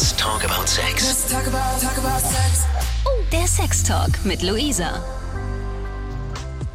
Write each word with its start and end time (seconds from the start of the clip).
Let's 0.00 0.16
talk 0.16 0.42
about 0.44 0.66
sex. 0.66 1.06
Let's 1.06 1.30
talk 1.30 1.46
about, 1.46 1.78
talk 1.78 1.98
about 1.98 2.20
sex. 2.20 2.64
Oh, 3.04 3.22
der 3.30 3.46
Sex 3.46 3.82
Talk 3.82 4.08
mit 4.24 4.40
Luisa. 4.40 5.04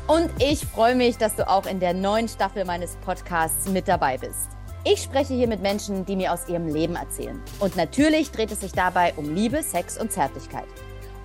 Und 0.06 0.30
ich 0.40 0.64
freue 0.64 0.94
mich, 0.94 1.18
dass 1.18 1.36
du 1.36 1.50
auch 1.50 1.66
in 1.66 1.80
der 1.80 1.96
neuen 1.96 2.28
Staffel 2.28 2.66
meines 2.66 2.98
Podcasts 2.98 3.68
mit 3.68 3.88
dabei 3.88 4.20
bist. 4.20 4.50
Ich 4.84 5.02
spreche 5.02 5.34
hier 5.34 5.48
mit 5.48 5.60
Menschen, 5.60 6.06
die 6.06 6.16
mir 6.16 6.32
aus 6.32 6.48
ihrem 6.48 6.68
Leben 6.68 6.96
erzählen. 6.96 7.42
Und 7.60 7.76
natürlich 7.76 8.30
dreht 8.30 8.52
es 8.52 8.60
sich 8.60 8.74
dabei 8.74 9.12
um 9.16 9.34
Liebe, 9.34 9.64
Sex 9.64 9.98
und 9.98 10.12
Zärtlichkeit. 10.12 10.68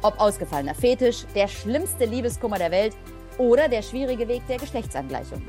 Ob 0.01 0.19
ausgefallener 0.19 0.75
Fetisch, 0.75 1.27
der 1.35 1.49
schlimmste 1.49 2.07
Liebeskummer 2.07 2.57
der 2.57 2.71
Welt 2.71 2.97
oder 3.41 3.69
der 3.69 3.81
schwierige 3.81 4.29
Weg 4.29 4.47
der 4.49 4.59
Geschlechtsangleichung. 4.59 5.43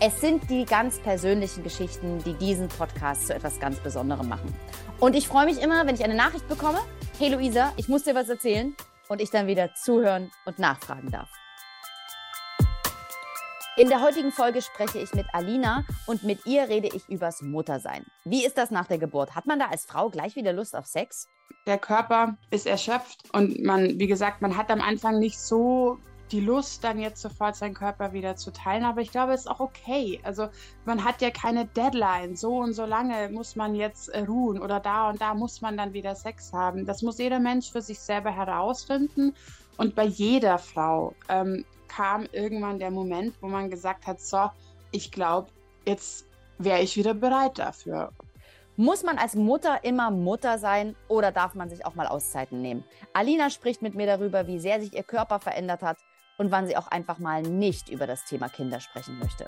Es 0.00 0.20
sind 0.20 0.50
die 0.50 0.64
ganz 0.64 0.98
persönlichen 0.98 1.62
Geschichten, 1.62 2.18
die 2.24 2.34
diesen 2.34 2.66
Podcast 2.66 3.28
zu 3.28 3.34
etwas 3.34 3.60
ganz 3.60 3.78
Besonderem 3.78 4.28
machen. 4.28 4.52
Und 4.98 5.14
ich 5.14 5.28
freue 5.28 5.46
mich 5.46 5.62
immer, 5.62 5.86
wenn 5.86 5.94
ich 5.94 6.02
eine 6.02 6.16
Nachricht 6.16 6.48
bekomme. 6.48 6.80
Hey 7.20 7.32
Luisa, 7.32 7.72
ich 7.76 7.86
muss 7.88 8.02
dir 8.02 8.16
was 8.16 8.28
erzählen. 8.28 8.74
Und 9.08 9.20
ich 9.20 9.30
dann 9.30 9.46
wieder 9.46 9.72
zuhören 9.76 10.32
und 10.44 10.58
nachfragen 10.58 11.12
darf. 11.12 11.28
In 13.76 13.88
der 13.88 14.02
heutigen 14.02 14.32
Folge 14.32 14.60
spreche 14.60 14.98
ich 14.98 15.14
mit 15.14 15.26
Alina 15.32 15.84
und 16.06 16.24
mit 16.24 16.44
ihr 16.46 16.68
rede 16.68 16.88
ich 16.92 17.08
übers 17.08 17.42
Muttersein. 17.42 18.04
Wie 18.24 18.44
ist 18.44 18.58
das 18.58 18.72
nach 18.72 18.88
der 18.88 18.98
Geburt? 18.98 19.36
Hat 19.36 19.46
man 19.46 19.60
da 19.60 19.66
als 19.66 19.84
Frau 19.84 20.10
gleich 20.10 20.34
wieder 20.34 20.52
Lust 20.52 20.74
auf 20.74 20.86
Sex? 20.86 21.28
Der 21.68 21.78
Körper 21.78 22.36
ist 22.50 22.66
erschöpft 22.66 23.22
und 23.32 23.62
man, 23.62 24.00
wie 24.00 24.08
gesagt, 24.08 24.42
man 24.42 24.56
hat 24.56 24.72
am 24.72 24.80
Anfang 24.80 25.20
nicht 25.20 25.38
so 25.38 25.98
die 26.32 26.40
Lust, 26.40 26.82
dann 26.82 26.98
jetzt 26.98 27.22
sofort 27.22 27.56
seinen 27.56 27.74
Körper 27.74 28.12
wieder 28.12 28.36
zu 28.36 28.52
teilen. 28.52 28.84
Aber 28.84 29.00
ich 29.00 29.10
glaube, 29.10 29.32
es 29.32 29.42
ist 29.42 29.46
auch 29.46 29.60
okay. 29.60 30.20
Also 30.24 30.48
man 30.84 31.04
hat 31.04 31.22
ja 31.22 31.30
keine 31.30 31.66
Deadline. 31.66 32.36
So 32.36 32.56
und 32.56 32.72
so 32.74 32.84
lange 32.84 33.28
muss 33.30 33.56
man 33.56 33.74
jetzt 33.74 34.08
äh, 34.08 34.20
ruhen 34.20 34.60
oder 34.60 34.80
da 34.80 35.10
und 35.10 35.20
da 35.20 35.34
muss 35.34 35.60
man 35.60 35.76
dann 35.76 35.92
wieder 35.92 36.14
Sex 36.14 36.52
haben. 36.52 36.86
Das 36.86 37.02
muss 37.02 37.18
jeder 37.18 37.38
Mensch 37.38 37.70
für 37.70 37.82
sich 37.82 37.98
selber 37.98 38.30
herausfinden. 38.30 39.34
Und 39.76 39.94
bei 39.94 40.04
jeder 40.04 40.58
Frau 40.58 41.14
ähm, 41.28 41.64
kam 41.88 42.26
irgendwann 42.32 42.78
der 42.78 42.90
Moment, 42.90 43.34
wo 43.40 43.46
man 43.46 43.70
gesagt 43.70 44.06
hat, 44.06 44.20
so, 44.20 44.50
ich 44.90 45.12
glaube, 45.12 45.48
jetzt 45.86 46.26
wäre 46.58 46.80
ich 46.80 46.96
wieder 46.96 47.14
bereit 47.14 47.58
dafür. 47.58 48.10
Muss 48.78 49.02
man 49.02 49.16
als 49.16 49.34
Mutter 49.34 49.84
immer 49.84 50.10
Mutter 50.10 50.58
sein 50.58 50.96
oder 51.08 51.32
darf 51.32 51.54
man 51.54 51.70
sich 51.70 51.86
auch 51.86 51.94
mal 51.94 52.06
Auszeiten 52.06 52.60
nehmen? 52.60 52.84
Alina 53.14 53.48
spricht 53.48 53.80
mit 53.80 53.94
mir 53.94 54.06
darüber, 54.06 54.46
wie 54.46 54.58
sehr 54.58 54.80
sich 54.80 54.92
ihr 54.92 55.02
Körper 55.02 55.38
verändert 55.38 55.82
hat 55.82 55.96
und 56.36 56.50
wann 56.50 56.66
sie 56.66 56.76
auch 56.76 56.88
einfach 56.88 57.18
mal 57.18 57.42
nicht 57.42 57.88
über 57.88 58.06
das 58.06 58.24
Thema 58.24 58.48
Kinder 58.48 58.80
sprechen 58.80 59.18
möchte. 59.18 59.44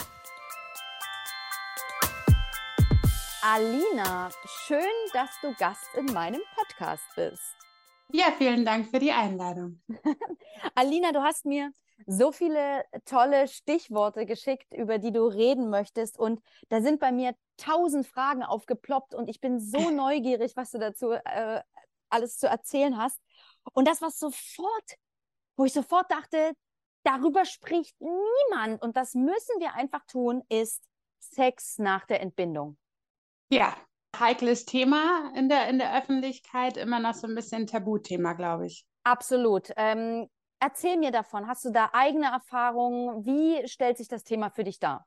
Alina, 3.43 4.31
schön, 4.67 4.81
dass 5.13 5.31
du 5.41 5.55
Gast 5.55 5.95
in 5.95 6.07
meinem 6.07 6.41
Podcast 6.55 7.05
bist. 7.15 7.55
Ja, 8.13 8.33
vielen 8.37 8.65
Dank 8.65 8.89
für 8.89 8.99
die 8.99 9.13
Einladung. 9.13 9.81
Alina, 10.75 11.13
du 11.13 11.23
hast 11.23 11.45
mir 11.45 11.71
so 12.07 12.33
viele 12.33 12.85
tolle 13.05 13.49
Stichworte 13.49 14.27
geschickt, 14.27 14.73
über 14.73 14.99
die 14.99 15.13
du 15.13 15.27
reden 15.27 15.69
möchtest. 15.71 16.19
Und 16.19 16.41
da 16.69 16.81
sind 16.81 17.01
bei 17.01 17.13
mir 17.13 17.35
tausend 17.57 18.07
Fragen 18.07 18.43
aufgeploppt 18.43 19.15
und 19.15 19.29
ich 19.29 19.41
bin 19.41 19.61
so 19.61 19.91
neugierig, 19.91 20.57
was 20.57 20.71
du 20.71 20.79
dazu 20.79 21.13
äh, 21.13 21.63
alles 22.09 22.39
zu 22.39 22.49
erzählen 22.49 22.97
hast. 22.97 23.21
Und 23.73 23.87
das, 23.87 24.01
was 24.01 24.19
sofort, 24.19 24.97
wo 25.57 25.65
ich 25.65 25.73
sofort 25.73 26.11
dachte, 26.11 26.53
darüber 27.05 27.45
spricht 27.45 27.97
niemand 28.01 28.83
und 28.83 28.97
das 28.97 29.15
müssen 29.15 29.61
wir 29.61 29.75
einfach 29.75 30.05
tun, 30.07 30.43
ist 30.49 30.85
Sex 31.19 31.79
nach 31.79 32.07
der 32.07 32.21
Entbindung. 32.21 32.77
Ja, 33.51 33.75
heikles 34.19 34.65
Thema 34.65 35.33
in 35.35 35.49
der, 35.49 35.69
in 35.69 35.79
der 35.79 35.97
Öffentlichkeit, 35.97 36.77
immer 36.77 37.01
noch 37.01 37.15
so 37.15 37.27
ein 37.27 37.35
bisschen 37.35 37.67
Tabuthema, 37.67 38.35
glaube 38.35 38.67
ich. 38.67 38.85
Absolut. 39.05 39.71
Ähm, 39.77 40.29
erzähl 40.61 40.97
mir 40.97 41.11
davon. 41.11 41.47
Hast 41.47 41.65
du 41.65 41.71
da 41.71 41.91
eigene 41.93 42.27
Erfahrungen? 42.27 43.25
Wie 43.25 43.67
stellt 43.69 43.97
sich 43.97 44.09
das 44.09 44.25
Thema 44.25 44.51
für 44.51 44.65
dich 44.65 44.79
dar? 44.79 45.07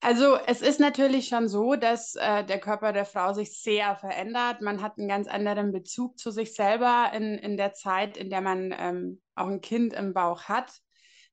Also 0.00 0.36
es 0.46 0.62
ist 0.62 0.78
natürlich 0.78 1.26
schon 1.26 1.48
so, 1.48 1.74
dass 1.74 2.14
äh, 2.14 2.44
der 2.44 2.60
Körper 2.60 2.92
der 2.92 3.06
Frau 3.06 3.32
sich 3.32 3.60
sehr 3.60 3.96
verändert. 3.96 4.60
Man 4.60 4.82
hat 4.82 4.98
einen 4.98 5.08
ganz 5.08 5.26
anderen 5.26 5.72
Bezug 5.72 6.18
zu 6.18 6.30
sich 6.30 6.54
selber 6.54 7.10
in, 7.12 7.34
in 7.38 7.56
der 7.56 7.72
Zeit, 7.72 8.16
in 8.16 8.30
der 8.30 8.42
man 8.42 8.72
ähm, 8.78 9.22
auch 9.36 9.48
ein 9.48 9.60
Kind 9.60 9.92
im 9.92 10.12
Bauch 10.14 10.44
hat. 10.44 10.72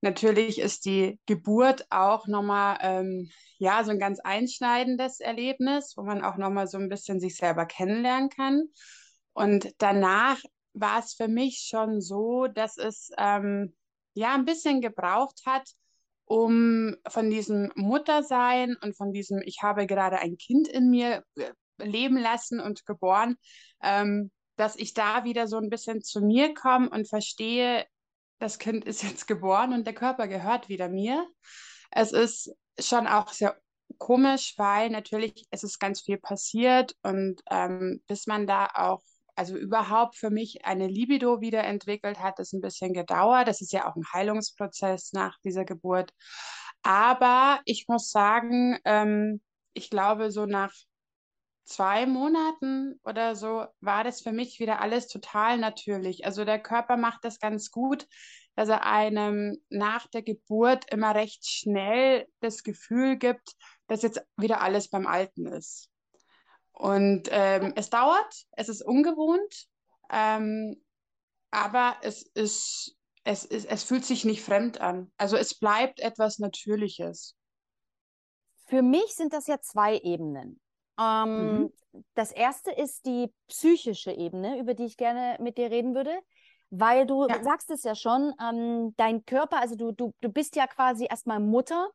Natürlich 0.01 0.59
ist 0.59 0.85
die 0.85 1.19
Geburt 1.25 1.87
auch 1.89 2.27
nochmal 2.27 2.77
ähm, 2.81 3.29
ja, 3.57 3.83
so 3.83 3.91
ein 3.91 3.99
ganz 3.99 4.19
einschneidendes 4.19 5.21
Erlebnis, 5.21 5.93
wo 5.95 6.03
man 6.03 6.23
auch 6.23 6.35
nochmal 6.35 6.67
so 6.67 6.77
ein 6.77 6.89
bisschen 6.89 7.21
sich 7.21 7.37
selber 7.37 7.65
kennenlernen 7.65 8.29
kann. 8.29 8.63
Und 9.31 9.73
danach 9.77 10.39
war 10.73 10.99
es 10.99 11.13
für 11.13 11.27
mich 11.27 11.65
schon 11.69 12.01
so, 12.01 12.47
dass 12.47 12.77
es 12.77 13.11
ähm, 13.17 13.73
ja 14.13 14.33
ein 14.35 14.45
bisschen 14.45 14.81
gebraucht 14.81 15.41
hat, 15.45 15.69
um 16.25 16.95
von 17.07 17.29
diesem 17.29 17.71
Muttersein 17.75 18.75
und 18.81 18.97
von 18.97 19.13
diesem, 19.13 19.41
ich 19.45 19.59
habe 19.61 19.87
gerade 19.87 20.19
ein 20.19 20.37
Kind 20.37 20.67
in 20.67 20.89
mir 20.89 21.23
äh, 21.35 21.51
leben 21.77 22.17
lassen 22.17 22.59
und 22.59 22.85
geboren, 22.85 23.37
ähm, 23.81 24.31
dass 24.55 24.75
ich 24.75 24.93
da 24.93 25.23
wieder 25.23 25.47
so 25.47 25.57
ein 25.57 25.69
bisschen 25.69 26.01
zu 26.01 26.21
mir 26.21 26.53
komme 26.53 26.89
und 26.89 27.07
verstehe, 27.07 27.85
das 28.39 28.59
Kind 28.59 28.85
ist 28.85 29.03
jetzt 29.03 29.27
geboren 29.27 29.73
und 29.73 29.85
der 29.85 29.93
Körper 29.93 30.27
gehört 30.27 30.69
wieder 30.69 30.89
mir. 30.89 31.27
Es 31.91 32.11
ist 32.11 32.53
schon 32.79 33.07
auch 33.07 33.29
sehr 33.29 33.57
komisch, 33.97 34.55
weil 34.57 34.89
natürlich 34.89 35.45
es 35.51 35.63
ist 35.63 35.79
ganz 35.79 36.01
viel 36.01 36.17
passiert 36.17 36.95
und 37.03 37.41
ähm, 37.49 38.01
bis 38.07 38.27
man 38.27 38.47
da 38.47 38.67
auch 38.73 39.01
also 39.35 39.55
überhaupt 39.57 40.15
für 40.15 40.29
mich 40.29 40.65
eine 40.65 40.87
Libido 40.87 41.41
wiederentwickelt 41.41 42.19
hat, 42.19 42.39
ist 42.39 42.53
ein 42.53 42.61
bisschen 42.61 42.93
gedauert. 42.93 43.47
Das 43.47 43.61
ist 43.61 43.73
ja 43.73 43.89
auch 43.89 43.95
ein 43.95 44.05
Heilungsprozess 44.13 45.13
nach 45.13 45.39
dieser 45.43 45.65
Geburt. 45.65 46.11
Aber 46.83 47.59
ich 47.65 47.87
muss 47.87 48.11
sagen, 48.11 48.77
ähm, 48.85 49.41
ich 49.73 49.89
glaube, 49.89 50.31
so 50.31 50.45
nach 50.45 50.73
zwei 51.65 52.05
Monaten 52.05 52.99
oder 53.03 53.35
so 53.35 53.65
war 53.79 54.03
das 54.03 54.21
für 54.21 54.31
mich 54.31 54.59
wieder 54.59 54.81
alles 54.81 55.07
total 55.07 55.57
natürlich. 55.57 56.25
Also 56.25 56.45
der 56.45 56.59
Körper 56.59 56.97
macht 56.97 57.23
das 57.23 57.39
ganz 57.39 57.71
gut, 57.71 58.07
dass 58.55 58.69
er 58.69 58.85
einem 58.85 59.57
nach 59.69 60.07
der 60.07 60.21
Geburt 60.21 60.91
immer 60.91 61.15
recht 61.15 61.47
schnell 61.47 62.27
das 62.39 62.63
Gefühl 62.63 63.17
gibt, 63.17 63.55
dass 63.87 64.01
jetzt 64.01 64.21
wieder 64.37 64.61
alles 64.61 64.89
beim 64.89 65.07
Alten 65.07 65.47
ist. 65.47 65.89
Und 66.71 67.29
ähm, 67.31 67.73
es 67.75 67.89
dauert, 67.89 68.45
es 68.51 68.69
ist 68.69 68.81
ungewohnt, 68.81 69.67
ähm, 70.09 70.83
aber 71.51 71.97
es 72.01 72.23
ist, 72.23 72.97
es 73.23 73.45
ist, 73.45 73.65
es 73.65 73.83
fühlt 73.83 74.05
sich 74.05 74.25
nicht 74.25 74.43
fremd 74.43 74.81
an. 74.81 75.11
Also 75.17 75.37
es 75.37 75.57
bleibt 75.57 75.99
etwas 75.99 76.39
Natürliches. 76.39 77.35
Für 78.65 78.81
mich 78.81 79.15
sind 79.15 79.33
das 79.33 79.47
ja 79.47 79.61
zwei 79.61 79.97
Ebenen. 79.99 80.59
Ähm, 80.99 81.57
mhm. 81.59 81.73
Das 82.15 82.31
erste 82.31 82.71
ist 82.71 83.05
die 83.05 83.31
psychische 83.47 84.11
Ebene, 84.11 84.59
über 84.59 84.73
die 84.73 84.85
ich 84.85 84.97
gerne 84.97 85.37
mit 85.39 85.57
dir 85.57 85.69
reden 85.69 85.95
würde. 85.95 86.17
Weil 86.75 87.05
du 87.05 87.27
ja. 87.27 87.43
sagst 87.43 87.69
es 87.69 87.83
ja 87.83 87.93
schon, 87.93 88.33
ähm, 88.41 88.95
dein 88.97 89.25
Körper, 89.25 89.59
also 89.59 89.75
du, 89.75 89.91
du, 89.91 90.13
du 90.21 90.29
bist 90.29 90.55
ja 90.55 90.65
quasi 90.65 91.05
erstmal 91.07 91.39
Mutter 91.39 91.87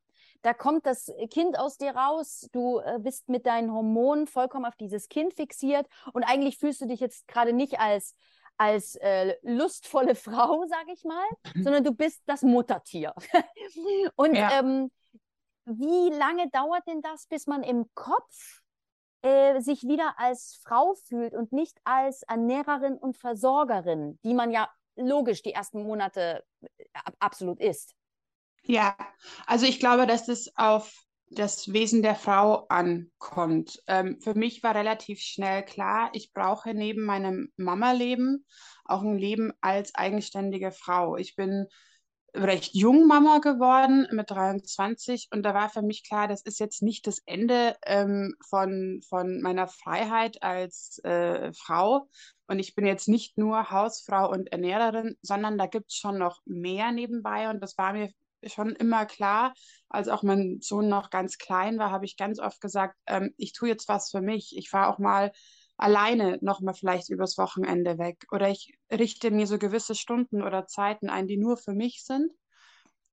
da 0.43 0.55
kommt 0.55 0.87
das 0.87 1.13
Kind 1.31 1.59
aus 1.59 1.79
dir 1.79 1.97
raus, 1.97 2.49
du 2.53 2.79
äh, 2.79 2.99
bist 3.01 3.29
mit 3.29 3.47
deinen 3.47 3.73
Hormonen 3.73 4.27
vollkommen 4.27 4.67
auf 4.67 4.77
dieses 4.77 5.09
Kind 5.09 5.35
fixiert 5.35 5.87
und 6.13 6.23
eigentlich 6.25 6.59
fühlst 6.59 6.81
du 6.81 6.87
dich 6.87 7.01
jetzt 7.01 7.27
gerade 7.29 7.53
nicht 7.53 7.81
als 7.81 8.15
als 8.61 8.97
äh, 8.97 9.37
lustvolle 9.43 10.15
Frau, 10.17 10.65
sage 10.67 10.93
ich 10.93 11.05
mal, 11.05 11.27
mhm. 11.55 11.63
sondern 11.63 11.85
du 11.85 11.93
bist 11.93 12.23
das 12.27 12.43
Muttertier. 12.43 13.15
und 14.17 14.35
ja. 14.35 14.59
ähm, 14.59 14.91
wie 15.65 16.11
lange 16.11 16.49
dauert 16.51 16.87
denn 16.87 17.01
das, 17.03 17.27
bis 17.27 17.47
man 17.47 17.63
im 17.63 17.87
Kopf 17.95 18.63
äh, 19.23 19.61
sich 19.61 19.83
wieder 19.83 20.15
als 20.19 20.61
Frau 20.65 20.95
fühlt 20.95 21.35
und 21.35 21.53
nicht 21.53 21.79
als 21.85 22.23
Ernährerin 22.23 22.97
und 22.97 23.17
Versorgerin, 23.17 24.19
die 24.25 24.35
man 24.35 24.51
ja 24.51 24.69
logisch 24.97 25.43
die 25.43 25.53
ersten 25.53 25.83
Monate 25.83 26.45
äh, 26.61 26.67
absolut 27.19 27.61
ist? 27.61 27.95
Ja, 28.63 28.97
also 29.47 29.67
ich 29.67 29.81
glaube, 29.81 30.07
dass 30.07 30.29
es 30.29 30.53
auf 30.57 30.93
das 31.31 31.73
Wesen 31.73 32.03
der 32.03 32.15
Frau 32.15 32.67
ankommt. 32.69 33.83
Ähm, 33.87 34.19
für 34.21 34.35
mich 34.35 34.63
war 34.63 34.75
relativ 34.75 35.21
schnell 35.21 35.63
klar, 35.65 36.11
ich 36.15 36.33
brauche 36.33 36.75
neben 36.75 37.05
meinem 37.05 37.53
Mama-Leben 37.57 38.47
auch 38.85 39.03
ein 39.03 39.19
Leben 39.19 39.53
als 39.61 39.95
eigenständige 39.95 40.73
Frau. 40.73 41.17
Ich 41.17 41.37
bin 41.37 41.67
recht 42.35 42.75
jung 42.75 43.07
Mama 43.07 43.39
geworden 43.39 44.07
mit 44.11 44.31
23 44.31 45.29
und 45.33 45.43
da 45.43 45.55
war 45.55 45.71
für 45.71 45.83
mich 45.83 46.07
klar, 46.07 46.29
das 46.29 46.43
ist 46.43 46.61
jetzt 46.61 46.83
nicht 46.83 47.07
das 47.07 47.21
Ende 47.25 47.77
ähm, 47.87 48.35
von, 48.49 49.01
von 49.09 49.41
meiner 49.41 49.67
Freiheit 49.67 50.43
als 50.43 51.01
äh, 51.05 51.53
Frau. 51.53 52.09
Und 52.47 52.59
ich 52.59 52.75
bin 52.75 52.87
jetzt 52.87 53.09
nicht 53.09 53.37
nur 53.39 53.71
Hausfrau 53.71 54.31
und 54.31 54.53
Ernährerin, 54.53 55.17
sondern 55.23 55.59
da 55.59 55.67
gibt 55.67 55.91
es 55.91 55.97
schon 55.97 56.19
noch 56.19 56.41
mehr 56.47 56.93
nebenbei. 56.93 57.51
Und 57.51 57.61
das 57.61 57.77
war 57.77 57.93
mir 57.93 58.11
schon 58.47 58.71
immer 58.77 59.05
klar, 59.07 59.53
als 59.89 60.09
auch 60.09 60.23
mein 60.23 60.61
Sohn 60.61 60.89
noch 60.89 61.11
ganz 61.11 61.39
klein 61.39 61.79
war, 61.79 61.91
habe 61.91 62.05
ich 62.05 62.17
ganz 62.17 62.39
oft 62.39 62.61
gesagt, 62.61 62.97
ähm, 63.07 63.35
ich 63.37 63.53
tue 63.53 63.69
jetzt 63.69 63.89
was 63.89 64.11
für 64.11 64.21
mich. 64.21 64.57
Ich 64.57 64.71
fahre 64.71 64.93
auch 64.93 64.99
mal 64.99 65.33
alleine 65.79 66.39
nochmal 66.43 66.75
vielleicht 66.75 67.09
übers 67.09 67.39
Wochenende 67.39 67.99
weg 67.99 68.27
oder 68.31 68.51
ich 68.51 68.75
richte 68.93 69.31
mir 69.31 69.47
so 69.47 69.59
gewisse 69.59 69.95
Stunden 69.95 70.43
oder 70.43 70.67
Zeiten 70.67 71.09
ein, 71.09 71.27
die 71.27 71.39
nur 71.39 71.57
für 71.57 71.73
mich 71.73 72.05
sind. 72.05 72.31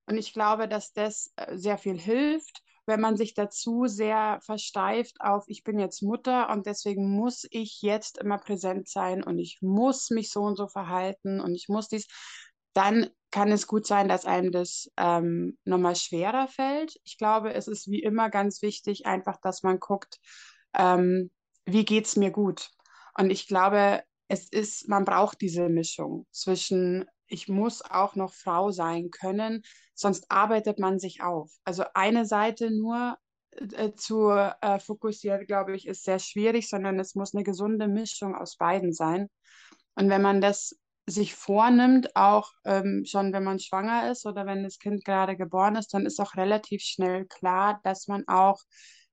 Und 0.08 0.18
ich 0.18 0.34
glaube, 0.34 0.68
dass 0.68 0.92
das 0.92 1.32
äh, 1.36 1.58
sehr 1.58 1.78
viel 1.78 1.98
hilft, 1.98 2.62
wenn 2.88 3.02
man 3.02 3.18
sich 3.18 3.34
dazu 3.34 3.86
sehr 3.88 4.40
versteift 4.44 5.16
auf, 5.20 5.46
ich 5.48 5.64
bin 5.64 5.80
jetzt 5.80 6.04
Mutter 6.04 6.50
und 6.50 6.68
deswegen 6.68 7.10
muss 7.10 7.48
ich 7.50 7.82
jetzt 7.82 8.20
immer 8.20 8.38
präsent 8.38 8.88
sein 8.88 9.24
und 9.24 9.40
ich 9.40 9.60
muss 9.62 10.10
mich 10.12 10.32
so 10.32 10.42
und 10.42 10.56
so 10.56 10.68
verhalten 10.68 11.40
und 11.40 11.56
ich 11.56 11.68
muss 11.68 11.88
dies, 11.88 12.08
dann 12.74 13.10
kann 13.32 13.52
es 13.52 13.68
gut 13.68 13.88
sein, 13.88 14.08
dass 14.08 14.26
einem 14.26 14.52
das 14.52 14.90
ähm, 14.98 15.58
nochmal 15.66 15.96
schwerer 15.96 16.48
fällt. 16.48 16.96
Ich 17.04 17.18
glaube, 17.18 17.54
es 17.54 17.68
ist 17.68 17.90
wie 17.90 18.02
immer 18.02 18.30
ganz 18.30 18.62
wichtig, 18.62 19.06
einfach, 19.06 19.38
dass 19.42 19.64
man 19.64 19.80
guckt, 19.80 20.20
ähm, 20.78 21.32
wie 21.66 21.86
geht 21.86 22.06
es 22.06 22.16
mir 22.16 22.32
gut. 22.32 22.70
Und 23.18 23.30
ich 23.30 23.48
glaube, 23.48 24.04
es 24.28 24.50
ist, 24.50 24.88
man 24.88 25.06
braucht 25.06 25.42
diese 25.42 25.70
Mischung 25.70 26.26
zwischen, 26.32 27.06
ich 27.28 27.48
muss 27.48 27.82
auch 27.82 28.16
noch 28.16 28.34
Frau 28.34 28.72
sein 28.72 29.12
können, 29.12 29.64
sonst 29.94 30.30
arbeitet 30.30 30.80
man 30.80 31.00
sich 31.00 31.22
auf. 31.22 31.52
Also 31.64 31.84
eine 31.94 32.26
Seite 32.26 32.72
nur 32.72 33.18
äh, 33.52 33.94
zu 33.96 34.30
äh, 34.30 34.80
fokussieren, 34.80 35.46
glaube 35.46 35.76
ich, 35.76 35.88
ist 35.88 36.04
sehr 36.04 36.20
schwierig, 36.20 36.70
sondern 36.70 37.00
es 37.00 37.16
muss 37.16 37.34
eine 37.34 37.44
gesunde 37.44 37.88
Mischung 37.88 38.36
aus 38.36 38.58
beiden 38.58 38.94
sein. 38.94 39.30
Und 39.96 40.10
wenn 40.10 40.22
man 40.22 40.42
das 40.42 40.76
sich 41.08 41.36
vornimmt, 41.36 42.16
auch 42.16 42.52
ähm, 42.66 43.04
schon 43.06 43.32
wenn 43.32 43.44
man 43.44 43.60
schwanger 43.60 44.12
ist 44.12 44.26
oder 44.26 44.46
wenn 44.46 44.64
das 44.64 44.80
Kind 44.80 45.06
gerade 45.06 45.38
geboren 45.38 45.76
ist, 45.76 45.94
dann 45.94 46.06
ist 46.06 46.20
auch 46.20 46.36
relativ 46.36 46.82
schnell 46.82 47.26
klar, 47.26 47.80
dass 47.84 48.08
man 48.08 48.28
auch 48.28 48.60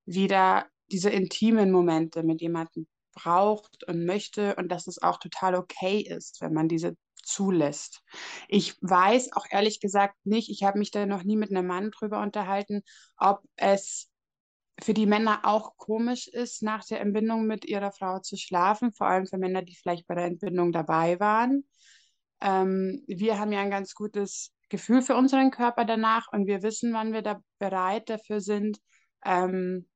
wieder 0.07 0.67
diese 0.93 1.11
intimen 1.11 1.71
Momente 1.71 2.23
mit 2.23 2.41
jemandem 2.41 2.87
braucht 3.15 3.85
und 3.89 4.05
möchte 4.05 4.57
und 4.57 4.71
dass 4.71 4.87
es 4.87 5.03
auch 5.03 5.19
total 5.19 5.55
okay 5.55 5.99
ist, 6.01 6.41
wenn 6.41 6.53
man 6.53 6.69
diese 6.69 6.97
zulässt. 7.23 8.03
Ich 8.49 8.77
weiß 8.81 9.33
auch 9.33 9.47
ehrlich 9.51 9.81
gesagt 9.81 10.17
nicht, 10.25 10.51
ich 10.51 10.65
habe 10.65 10.79
mich 10.79 10.91
da 10.91 11.07
noch 11.07 11.23
nie 11.23 11.37
mit 11.37 11.51
einem 11.51 11.67
Mann 11.67 11.91
drüber 11.91 12.21
unterhalten, 12.21 12.83
ob 13.17 13.43
es 13.57 14.09
für 14.81 14.95
die 14.95 15.07
Männer 15.07 15.41
auch 15.45 15.77
komisch 15.77 16.29
ist, 16.29 16.63
nach 16.63 16.85
der 16.85 17.01
Entbindung 17.01 17.47
mit 17.47 17.65
ihrer 17.65 17.93
Frau 17.93 18.19
zu 18.19 18.37
schlafen, 18.37 18.93
vor 18.93 19.07
allem 19.07 19.27
für 19.27 19.39
Männer, 19.39 19.63
die 19.63 19.77
vielleicht 19.77 20.07
bei 20.07 20.15
der 20.15 20.25
Entbindung 20.25 20.73
dabei 20.73 21.21
waren. 21.21 21.65
Ähm, 22.41 23.05
wir 23.07 23.39
haben 23.39 23.53
ja 23.53 23.61
ein 23.61 23.71
ganz 23.71 23.95
gutes 23.95 24.53
Gefühl 24.69 25.03
für 25.03 25.15
unseren 25.15 25.51
Körper 25.51 25.85
danach 25.85 26.29
und 26.33 26.47
wir 26.47 26.63
wissen, 26.63 26.93
wann 26.93 27.13
wir 27.13 27.23
da 27.23 27.41
bereit 27.59 28.09
dafür 28.09 28.41
sind. 28.41 28.79
Ähm, 29.25 29.87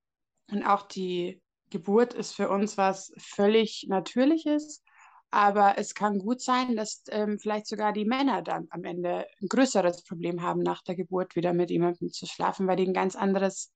und 0.50 0.64
auch 0.64 0.82
die 0.82 1.42
Geburt 1.70 2.14
ist 2.14 2.34
für 2.34 2.48
uns 2.48 2.78
was 2.78 3.12
völlig 3.18 3.86
Natürliches. 3.88 4.82
Aber 5.30 5.76
es 5.76 5.94
kann 5.94 6.18
gut 6.18 6.40
sein, 6.40 6.76
dass 6.76 7.02
ähm, 7.10 7.38
vielleicht 7.40 7.66
sogar 7.66 7.92
die 7.92 8.04
Männer 8.04 8.42
dann 8.42 8.68
am 8.70 8.84
Ende 8.84 9.26
ein 9.42 9.48
größeres 9.48 10.04
Problem 10.04 10.40
haben, 10.42 10.62
nach 10.62 10.82
der 10.82 10.94
Geburt 10.94 11.34
wieder 11.34 11.52
mit 11.52 11.70
jemandem 11.70 12.10
zu 12.10 12.26
schlafen, 12.26 12.66
weil 12.68 12.76
die 12.76 12.86
ein 12.86 12.94
ganz 12.94 13.16
anderes, 13.16 13.72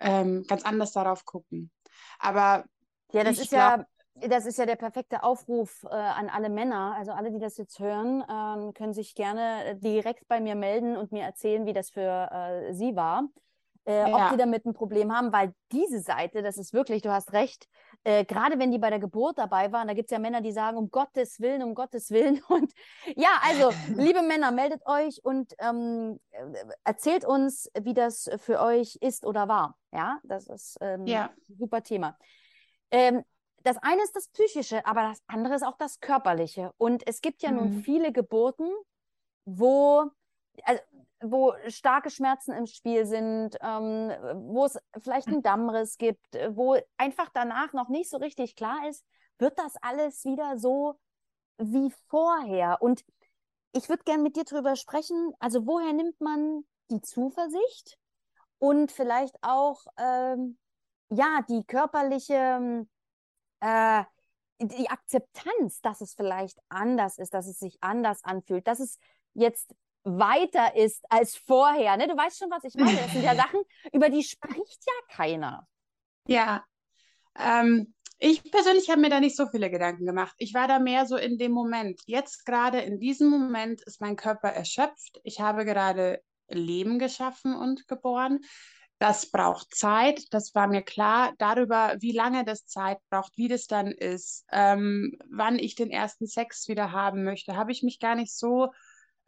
ähm, 0.00 0.42
ganz 0.48 0.64
anders 0.64 0.92
darauf 0.92 1.24
gucken. 1.24 1.70
Aber 2.18 2.64
ja, 3.12 3.22
das 3.22 3.38
ist 3.38 3.50
glaub, 3.50 3.84
ja, 4.20 4.28
das 4.28 4.46
ist 4.46 4.58
ja 4.58 4.66
der 4.66 4.76
perfekte 4.76 5.22
Aufruf 5.22 5.84
äh, 5.84 5.94
an 5.94 6.28
alle 6.28 6.50
Männer. 6.50 6.94
Also 6.96 7.12
alle, 7.12 7.30
die 7.30 7.38
das 7.38 7.56
jetzt 7.56 7.78
hören, 7.78 8.24
ähm, 8.28 8.74
können 8.74 8.92
sich 8.92 9.14
gerne 9.14 9.76
direkt 9.76 10.26
bei 10.26 10.40
mir 10.40 10.56
melden 10.56 10.96
und 10.96 11.12
mir 11.12 11.22
erzählen, 11.22 11.66
wie 11.66 11.72
das 11.72 11.90
für 11.90 12.30
äh, 12.32 12.74
sie 12.74 12.96
war 12.96 13.28
äh, 13.84 14.08
ja. 14.10 14.26
ob 14.26 14.32
die 14.32 14.38
damit 14.38 14.66
ein 14.66 14.74
Problem 14.74 15.14
haben, 15.14 15.32
weil 15.32 15.54
diese 15.72 16.00
Seite, 16.00 16.42
das 16.42 16.58
ist 16.58 16.72
wirklich, 16.72 17.02
du 17.02 17.10
hast 17.10 17.32
recht, 17.32 17.68
äh, 18.04 18.24
gerade 18.24 18.58
wenn 18.58 18.70
die 18.70 18.78
bei 18.78 18.90
der 18.90 18.98
Geburt 18.98 19.38
dabei 19.38 19.72
waren, 19.72 19.88
da 19.88 19.94
gibt 19.94 20.10
es 20.10 20.12
ja 20.12 20.18
Männer, 20.18 20.40
die 20.40 20.52
sagen, 20.52 20.76
um 20.76 20.90
Gottes 20.90 21.40
Willen, 21.40 21.62
um 21.62 21.74
Gottes 21.74 22.10
Willen. 22.10 22.42
Und 22.48 22.72
ja, 23.16 23.40
also, 23.42 23.70
liebe 23.94 24.22
Männer, 24.22 24.52
meldet 24.52 24.86
euch 24.86 25.20
und 25.22 25.54
ähm, 25.58 26.18
erzählt 26.84 27.24
uns, 27.24 27.70
wie 27.80 27.94
das 27.94 28.30
für 28.38 28.60
euch 28.60 28.96
ist 29.00 29.26
oder 29.26 29.48
war. 29.48 29.76
Ja, 29.92 30.18
das 30.24 30.46
ist 30.46 30.78
ähm, 30.80 31.06
ja. 31.06 31.30
ein 31.48 31.56
super 31.58 31.82
Thema. 31.82 32.16
Ähm, 32.90 33.22
das 33.62 33.76
eine 33.78 34.02
ist 34.02 34.16
das 34.16 34.28
Psychische, 34.28 34.84
aber 34.86 35.02
das 35.02 35.22
andere 35.26 35.54
ist 35.54 35.62
auch 35.62 35.76
das 35.76 36.00
Körperliche. 36.00 36.72
Und 36.78 37.06
es 37.06 37.20
gibt 37.20 37.42
ja 37.42 37.50
mhm. 37.50 37.56
nun 37.56 37.82
viele 37.82 38.12
Geburten, 38.12 38.70
wo, 39.44 40.10
also 40.64 40.82
wo 41.22 41.54
starke 41.68 42.10
Schmerzen 42.10 42.52
im 42.52 42.66
Spiel 42.66 43.06
sind, 43.06 43.56
ähm, 43.60 44.10
wo 44.50 44.64
es 44.64 44.78
vielleicht 44.98 45.28
einen 45.28 45.42
Dammriss 45.42 45.98
gibt, 45.98 46.34
wo 46.50 46.78
einfach 46.96 47.28
danach 47.34 47.72
noch 47.72 47.88
nicht 47.88 48.10
so 48.10 48.16
richtig 48.16 48.56
klar 48.56 48.88
ist, 48.88 49.04
wird 49.38 49.58
das 49.58 49.74
alles 49.82 50.24
wieder 50.24 50.58
so 50.58 50.98
wie 51.58 51.92
vorher? 52.08 52.78
Und 52.80 53.04
ich 53.72 53.88
würde 53.88 54.04
gerne 54.04 54.22
mit 54.22 54.36
dir 54.36 54.44
darüber 54.44 54.76
sprechen, 54.76 55.32
also 55.38 55.66
woher 55.66 55.92
nimmt 55.92 56.20
man 56.20 56.64
die 56.90 57.00
Zuversicht 57.00 57.98
und 58.58 58.90
vielleicht 58.90 59.36
auch 59.42 59.84
ähm, 59.98 60.58
ja 61.10 61.44
die 61.48 61.64
körperliche 61.64 62.86
äh, 63.60 64.04
die 64.62 64.90
Akzeptanz, 64.90 65.80
dass 65.80 66.00
es 66.00 66.14
vielleicht 66.14 66.58
anders 66.68 67.18
ist, 67.18 67.32
dass 67.32 67.46
es 67.46 67.58
sich 67.58 67.78
anders 67.80 68.22
anfühlt, 68.24 68.66
dass 68.66 68.80
es 68.80 68.98
jetzt 69.32 69.74
weiter 70.04 70.76
ist 70.76 71.04
als 71.10 71.36
vorher. 71.36 71.96
Ne? 71.96 72.08
Du 72.08 72.16
weißt 72.16 72.38
schon, 72.38 72.50
was 72.50 72.64
ich 72.64 72.74
meine. 72.74 72.98
Das 72.98 73.12
sind 73.12 73.22
ja 73.22 73.34
Sachen, 73.36 73.60
über 73.92 74.08
die 74.08 74.22
spricht 74.22 74.84
ja 74.86 75.14
keiner. 75.14 75.66
Ja. 76.26 76.64
Ähm, 77.38 77.94
ich 78.18 78.50
persönlich 78.50 78.90
habe 78.90 79.00
mir 79.00 79.10
da 79.10 79.20
nicht 79.20 79.36
so 79.36 79.46
viele 79.46 79.70
Gedanken 79.70 80.04
gemacht. 80.04 80.34
Ich 80.36 80.52
war 80.52 80.68
da 80.68 80.78
mehr 80.78 81.06
so 81.06 81.16
in 81.16 81.38
dem 81.38 81.52
Moment. 81.52 82.00
Jetzt 82.06 82.44
gerade 82.44 82.80
in 82.80 82.98
diesem 82.98 83.30
Moment 83.30 83.80
ist 83.82 84.00
mein 84.00 84.16
Körper 84.16 84.48
erschöpft. 84.48 85.20
Ich 85.24 85.40
habe 85.40 85.64
gerade 85.64 86.20
Leben 86.48 86.98
geschaffen 86.98 87.54
und 87.54 87.88
geboren. 87.88 88.40
Das 88.98 89.30
braucht 89.30 89.74
Zeit, 89.74 90.24
das 90.30 90.54
war 90.54 90.66
mir 90.66 90.82
klar. 90.82 91.32
Darüber, 91.38 91.96
wie 92.00 92.12
lange 92.12 92.44
das 92.44 92.66
Zeit 92.66 92.98
braucht, 93.08 93.32
wie 93.38 93.48
das 93.48 93.66
dann 93.66 93.86
ist, 93.86 94.44
ähm, 94.52 95.16
wann 95.30 95.58
ich 95.58 95.74
den 95.74 95.90
ersten 95.90 96.26
Sex 96.26 96.68
wieder 96.68 96.92
haben 96.92 97.24
möchte, 97.24 97.56
habe 97.56 97.72
ich 97.72 97.82
mich 97.82 97.98
gar 97.98 98.14
nicht 98.14 98.36
so 98.36 98.68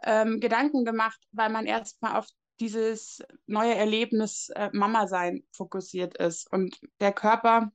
ähm, 0.05 0.41
Gedanken 0.41 0.85
gemacht, 0.85 1.21
weil 1.33 1.51
man 1.51 1.67
erstmal 1.67 2.17
auf 2.17 2.27
dieses 2.61 3.23
neue 3.47 3.75
Erlebnis 3.75 4.51
äh, 4.51 4.71
Mama 4.73 5.07
sein 5.07 5.43
fokussiert 5.53 6.17
ist. 6.19 6.51
Und 6.53 6.79
der 7.01 7.13
Körper 7.13 7.73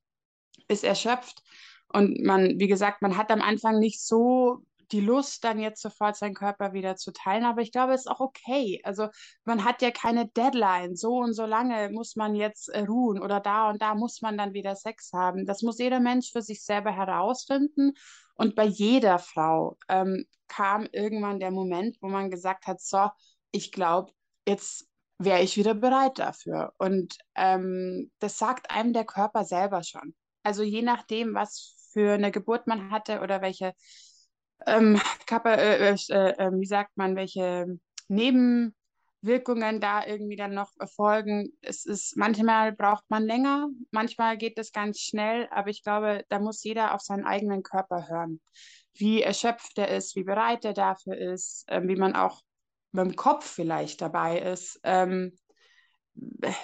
ist 0.68 0.84
erschöpft. 0.84 1.44
Und 1.92 2.22
man, 2.24 2.60
wie 2.60 2.68
gesagt, 2.68 3.02
man 3.02 3.18
hat 3.18 3.32
am 3.32 3.42
Anfang 3.42 3.80
nicht 3.80 4.02
so 4.02 4.64
die 4.92 5.02
Lust, 5.02 5.44
dann 5.44 5.60
jetzt 5.60 5.82
sofort 5.82 6.16
seinen 6.16 6.34
Körper 6.34 6.74
wieder 6.74 6.96
zu 6.96 7.12
teilen. 7.12 7.44
Aber 7.44 7.62
ich 7.62 7.72
glaube, 7.72 7.94
es 7.94 8.02
ist 8.02 8.08
auch 8.08 8.20
okay. 8.20 8.82
Also 8.84 9.10
man 9.44 9.66
hat 9.66 9.82
ja 9.82 9.92
keine 9.92 10.28
Deadline. 10.28 10.96
So 10.96 11.18
und 11.18 11.34
so 11.34 11.46
lange 11.46 11.90
muss 11.90 12.16
man 12.16 12.36
jetzt 12.36 12.70
äh, 12.70 12.82
ruhen 12.82 13.22
oder 13.22 13.40
da 13.40 13.70
und 13.70 13.82
da 13.82 13.96
muss 13.96 14.22
man 14.22 14.38
dann 14.38 14.54
wieder 14.54 14.76
Sex 14.76 15.12
haben. 15.14 15.46
Das 15.46 15.62
muss 15.62 15.80
jeder 15.80 16.00
Mensch 16.00 16.32
für 16.32 16.42
sich 16.42 16.64
selber 16.64 16.92
herausfinden. 16.92 17.94
Und 18.38 18.56
bei 18.56 18.66
jeder 18.66 19.20
Frau 19.20 19.78
ähm, 19.90 20.26
kam 20.48 20.88
irgendwann 20.92 21.40
der 21.40 21.52
Moment, 21.52 21.98
wo 22.02 22.08
man 22.08 22.32
gesagt 22.32 22.68
hat, 22.68 22.82
so, 22.82 23.10
ich 23.52 23.72
glaube, 23.72 24.12
jetzt 24.48 24.88
wäre 25.20 25.42
ich 25.42 25.58
wieder 25.58 25.74
bereit 25.74 26.20
dafür. 26.20 26.74
Und 26.78 27.18
ähm, 27.36 28.12
das 28.20 28.38
sagt 28.38 28.72
einem 28.72 28.94
der 28.94 29.06
Körper 29.06 29.44
selber 29.44 29.84
schon. 29.84 30.16
Also 30.44 30.64
je 30.64 30.82
nachdem, 30.82 31.34
was 31.34 31.90
für 31.92 32.14
eine 32.14 32.32
Geburt 32.32 32.68
man 32.68 32.92
hatte 32.92 33.22
oder 33.22 33.42
welche 33.42 33.74
ähm, 34.66 35.00
Körper, 35.26 35.58
äh, 35.58 35.90
äh, 35.90 35.96
äh, 36.10 36.36
ähm, 36.38 36.62
wie 36.62 36.66
sagt 36.66 36.96
man, 36.96 37.16
welche 37.16 37.80
Nebenwirkungen 39.28 39.80
da 39.80 40.06
irgendwie 40.06 40.36
dann 40.36 40.54
noch 40.54 40.72
erfolgen. 40.80 41.52
Es 41.62 41.86
ist, 41.86 42.16
manchmal 42.18 42.72
braucht 42.72 43.04
man 43.10 43.24
länger, 43.24 43.68
manchmal 43.92 44.38
geht 44.38 44.58
es 44.58 44.72
ganz 44.72 45.00
schnell, 45.00 45.48
aber 45.52 45.70
ich 45.70 45.84
glaube, 45.84 46.24
da 46.30 46.40
muss 46.40 46.64
jeder 46.64 46.96
auf 46.96 47.02
seinen 47.02 47.26
eigenen 47.26 47.64
Körper 47.64 48.08
hören 48.08 48.40
wie 49.00 49.22
erschöpft 49.22 49.78
er 49.78 49.90
ist, 49.90 50.16
wie 50.16 50.24
bereit 50.24 50.66
er 50.66 50.74
dafür 50.74 51.16
ist, 51.16 51.66
äh, 51.68 51.82
wie 51.84 51.96
man 51.96 52.16
auch 52.16 52.42
mit 52.92 53.06
dem 53.06 53.16
Kopf 53.16 53.46
vielleicht 53.46 54.02
dabei 54.02 54.40
ist. 54.40 54.80
Ähm, 54.82 55.38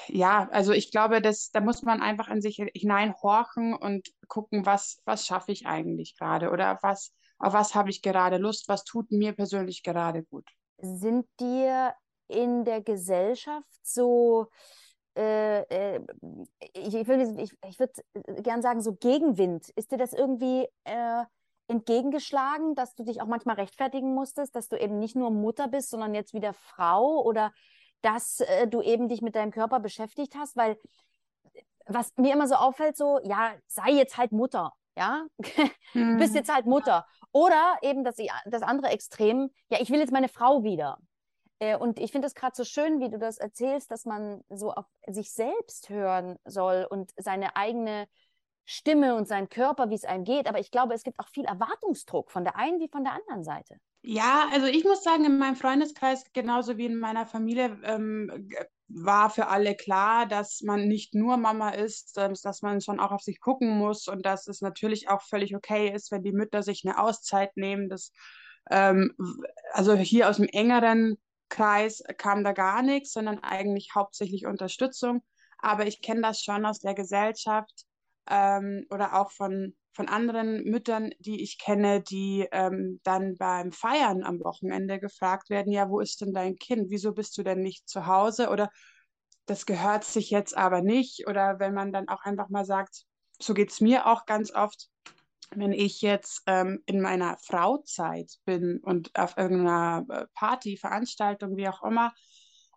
ja, 0.08 0.50
also 0.50 0.72
ich 0.72 0.90
glaube, 0.90 1.22
dass, 1.22 1.52
da 1.52 1.62
muss 1.62 1.84
man 1.84 2.02
einfach 2.02 2.30
in 2.30 2.42
sich 2.42 2.60
hineinhorchen 2.74 3.76
und 3.76 4.10
gucken, 4.28 4.66
was, 4.66 5.00
was 5.06 5.28
schaffe 5.28 5.52
ich 5.52 5.68
eigentlich 5.68 6.18
gerade 6.18 6.50
oder 6.50 6.80
was, 6.82 7.14
auf 7.38 7.54
was 7.54 7.76
habe 7.76 7.92
ich 7.92 8.02
gerade 8.02 8.38
Lust, 8.38 8.68
was 8.68 8.84
tut 8.84 9.12
mir 9.12 9.34
persönlich 9.34 9.84
gerade 9.84 10.24
gut. 10.24 10.48
Sind 10.80 11.28
dir 11.40 11.94
in 12.34 12.66
der 12.66 12.82
Gesellschaft 12.82 13.70
so, 13.84 14.48
äh, 15.18 15.62
äh, 15.96 16.02
ich, 16.74 16.94
ich, 16.96 17.08
ich, 17.10 17.54
ich 17.70 17.80
würde 17.80 17.94
gern 18.42 18.62
sagen, 18.62 18.82
so 18.82 18.94
Gegenwind, 18.94 19.70
ist 19.76 19.92
dir 19.92 19.98
das 19.98 20.14
irgendwie 20.14 20.68
äh, 20.86 21.24
entgegengeschlagen, 21.68 22.76
dass 22.76 22.96
du 22.96 23.04
dich 23.04 23.22
auch 23.22 23.28
manchmal 23.28 23.56
rechtfertigen 23.56 24.14
musstest, 24.14 24.56
dass 24.56 24.70
du 24.70 24.78
eben 24.78 25.00
nicht 25.00 25.16
nur 25.16 25.32
Mutter 25.32 25.68
bist, 25.68 25.90
sondern 25.90 26.14
jetzt 26.14 26.34
wieder 26.34 26.54
Frau 26.54 27.22
oder 27.24 27.54
dass 28.02 28.42
äh, 28.42 28.68
du 28.68 28.82
eben 28.82 29.08
dich 29.08 29.22
mit 29.22 29.36
deinem 29.36 29.52
Körper 29.52 29.80
beschäftigt 29.80 30.36
hast? 30.36 30.56
Weil 30.58 30.78
was 31.86 32.14
mir 32.18 32.34
immer 32.34 32.48
so 32.48 32.56
auffällt, 32.56 32.96
so, 32.98 33.20
ja, 33.24 33.54
sei 33.68 33.92
jetzt 33.92 34.18
halt 34.18 34.32
Mutter. 34.32 34.74
Ja, 34.98 35.26
du 35.40 36.18
bist 36.18 36.36
Mhm. 36.36 36.36
jetzt 36.36 36.54
halt 36.54 36.66
Mutter. 36.66 37.06
Oder 37.32 37.78
eben 37.82 38.04
das, 38.04 38.18
das 38.46 38.62
andere 38.62 38.90
Extrem, 38.92 39.50
ja, 39.70 39.80
ich 39.82 39.90
will 39.90 40.00
jetzt 40.00 40.12
meine 40.12 40.30
Frau 40.30 40.64
wieder. 40.64 40.98
Äh, 41.64 41.78
Und 41.78 42.00
ich 42.00 42.12
finde 42.12 42.28
es 42.28 42.36
gerade 42.36 42.56
so 42.56 42.66
schön, 42.66 43.00
wie 43.00 43.10
du 43.10 43.18
das 43.18 43.38
erzählst, 43.38 43.90
dass 43.90 44.06
man 44.06 44.44
so 44.50 44.74
auf 44.74 44.86
sich 45.08 45.32
selbst 45.32 45.90
hören 45.90 46.38
soll 46.44 46.86
und 46.90 47.12
seine 47.16 47.56
eigene 47.56 48.08
Stimme 48.66 49.16
und 49.16 49.28
seinen 49.28 49.50
Körper, 49.50 49.90
wie 49.90 49.96
es 49.96 50.04
einem 50.04 50.26
geht. 50.26 50.48
Aber 50.48 50.60
ich 50.60 50.72
glaube, 50.72 50.94
es 50.94 51.04
gibt 51.04 51.20
auch 51.20 51.30
viel 51.30 51.46
Erwartungsdruck 51.46 52.32
von 52.32 52.44
der 52.44 52.58
einen 52.58 52.80
wie 52.82 52.90
von 52.90 53.04
der 53.04 53.14
anderen 53.14 53.44
Seite. 53.44 53.78
Ja, 54.02 54.50
also 54.52 54.68
ich 54.68 54.84
muss 54.84 55.04
sagen, 55.04 55.24
in 55.24 55.38
meinem 55.38 55.56
Freundeskreis, 55.56 56.26
genauso 56.34 56.78
wie 56.78 56.88
in 56.88 56.98
meiner 56.98 57.26
Familie, 57.26 57.78
ähm, 57.84 58.50
war 58.90 59.30
für 59.30 59.48
alle 59.48 59.76
klar, 59.76 60.26
dass 60.26 60.62
man 60.62 60.88
nicht 60.88 61.16
nur 61.16 61.38
Mama 61.38 61.70
ist, 61.70 62.18
dass 62.18 62.62
man 62.62 62.82
schon 62.82 63.00
auch 63.00 63.12
auf 63.12 63.22
sich 63.22 63.40
gucken 63.40 63.70
muss 63.78 64.10
und 64.10 64.26
dass 64.26 64.48
es 64.48 64.60
natürlich 64.60 65.10
auch 65.10 65.22
völlig 65.22 65.56
okay 65.56 65.90
ist, 65.94 66.12
wenn 66.12 66.24
die 66.24 66.34
Mütter 66.34 66.62
sich 66.64 66.84
eine 66.86 67.00
Auszeit 67.00 67.56
nehmen. 67.56 67.88
Das, 67.88 68.12
ähm, 68.70 69.16
also 69.72 69.94
hier 69.96 70.30
aus 70.30 70.38
dem 70.38 70.48
engeren 70.50 71.18
Kreis 71.54 72.04
kam 72.18 72.44
da 72.44 72.52
gar 72.52 72.82
nichts, 72.82 73.14
sondern 73.14 73.38
eigentlich 73.40 73.92
hauptsächlich 73.94 74.48
Unterstützung. 74.48 75.22
Aber 75.60 75.86
ich 75.86 76.02
kenne 76.02 76.22
das 76.22 76.42
schon 76.42 76.66
aus 76.66 76.80
der 76.80 76.96
Gesellschaft 76.96 77.86
ähm, 78.28 78.88
oder 78.90 79.22
auch 79.22 79.32
von, 79.32 79.76
von 79.94 80.10
anderen 80.10 80.64
Müttern, 80.64 81.12
die 81.20 81.44
ich 81.44 81.60
kenne, 81.60 82.02
die 82.02 82.48
ähm, 82.52 83.00
dann 83.04 83.36
beim 83.38 83.72
Feiern 83.72 84.24
am 84.24 84.40
Wochenende 84.40 85.00
gefragt 85.00 85.52
werden, 85.52 85.72
ja, 85.72 85.90
wo 85.90 86.00
ist 86.00 86.22
denn 86.22 86.34
dein 86.34 86.56
Kind? 86.56 86.90
Wieso 86.90 87.14
bist 87.14 87.38
du 87.38 87.44
denn 87.44 87.60
nicht 87.60 87.88
zu 87.88 88.08
Hause? 88.08 88.50
Oder 88.50 88.72
das 89.46 89.68
gehört 89.68 90.06
sich 90.06 90.32
jetzt 90.32 90.58
aber 90.58 90.82
nicht. 90.82 91.28
Oder 91.28 91.60
wenn 91.60 91.76
man 91.76 91.94
dann 91.94 92.10
auch 92.10 92.24
einfach 92.24 92.50
mal 92.50 92.66
sagt, 92.66 93.04
so 93.40 93.54
geht 93.54 93.72
es 93.72 93.80
mir 93.80 94.08
auch 94.08 94.26
ganz 94.26 94.52
oft, 94.52 94.90
wenn 95.56 95.72
ich 95.72 96.02
jetzt 96.02 96.44
ähm, 96.48 96.82
in 96.86 97.02
meiner 97.02 97.38
Frauzeit 97.38 98.32
bin 98.46 98.80
und 98.84 99.18
auf 99.18 99.38
irgendeiner 99.38 100.06
äh, 100.10 100.26
Party, 100.34 100.78
Veranstaltung, 100.78 101.58
wie 101.58 101.68
auch 101.68 101.84
immer, 101.84 102.14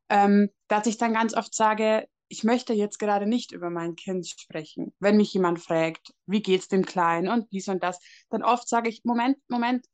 ähm, 0.09 0.50
dass 0.68 0.87
ich 0.87 0.99
dann 0.99 1.14
ganz 1.14 1.35
oft 1.35 1.54
sage, 1.54 2.09
ich 2.28 2.45
möchte 2.45 2.73
jetzt 2.73 2.99
gerade 2.99 3.26
nicht 3.26 3.52
über 3.52 3.71
mein 3.71 3.95
Kind 3.95 4.26
sprechen. 4.26 4.92
Wenn 4.99 5.16
mich 5.16 5.33
jemand 5.33 5.61
fragt, 5.61 6.12
wie 6.26 6.42
geht's 6.42 6.68
dem 6.68 6.85
Kleinen 6.85 7.28
und 7.28 7.52
dies 7.52 7.68
und 7.68 7.83
das, 7.83 7.99
dann 8.30 8.42
oft 8.42 8.68
sage 8.68 8.88
ich, 8.88 9.04
Moment, 9.04 9.38
Moment, 9.49 9.87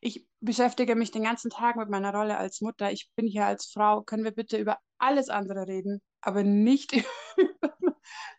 ich 0.00 0.26
beschäftige 0.40 0.94
mich 0.94 1.10
den 1.10 1.24
ganzen 1.24 1.50
Tag 1.50 1.76
mit 1.76 1.88
meiner 1.88 2.14
Rolle 2.14 2.36
als 2.36 2.60
Mutter. 2.60 2.92
Ich 2.92 3.10
bin 3.16 3.26
hier 3.26 3.46
als 3.46 3.66
Frau. 3.66 4.02
Können 4.02 4.24
wir 4.24 4.32
bitte 4.32 4.58
über 4.58 4.78
alles 4.98 5.30
andere 5.30 5.66
reden, 5.66 6.02
aber 6.20 6.42
nicht 6.42 6.92
über 7.36 7.73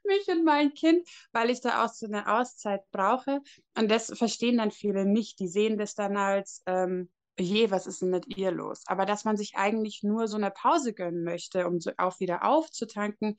mich 0.05 0.27
und 0.27 0.43
mein 0.45 0.73
Kind, 0.73 1.07
weil 1.31 1.49
ich 1.49 1.61
da 1.61 1.85
auch 1.85 1.93
so 1.93 2.05
eine 2.05 2.39
Auszeit 2.39 2.81
brauche. 2.91 3.41
Und 3.77 3.89
das 3.89 4.11
verstehen 4.17 4.57
dann 4.57 4.71
viele 4.71 5.05
nicht. 5.05 5.39
Die 5.39 5.47
sehen 5.47 5.77
das 5.77 5.95
dann 5.95 6.17
als, 6.17 6.61
ähm, 6.65 7.09
je, 7.37 7.71
was 7.71 7.87
ist 7.87 8.01
denn 8.01 8.09
mit 8.09 8.37
ihr 8.37 8.51
los? 8.51 8.83
Aber 8.87 9.05
dass 9.05 9.25
man 9.25 9.37
sich 9.37 9.55
eigentlich 9.55 10.03
nur 10.03 10.27
so 10.27 10.37
eine 10.37 10.51
Pause 10.51 10.93
gönnen 10.93 11.23
möchte, 11.23 11.67
um 11.67 11.79
so 11.79 11.91
auch 11.97 12.19
wieder 12.19 12.43
aufzutanken, 12.45 13.37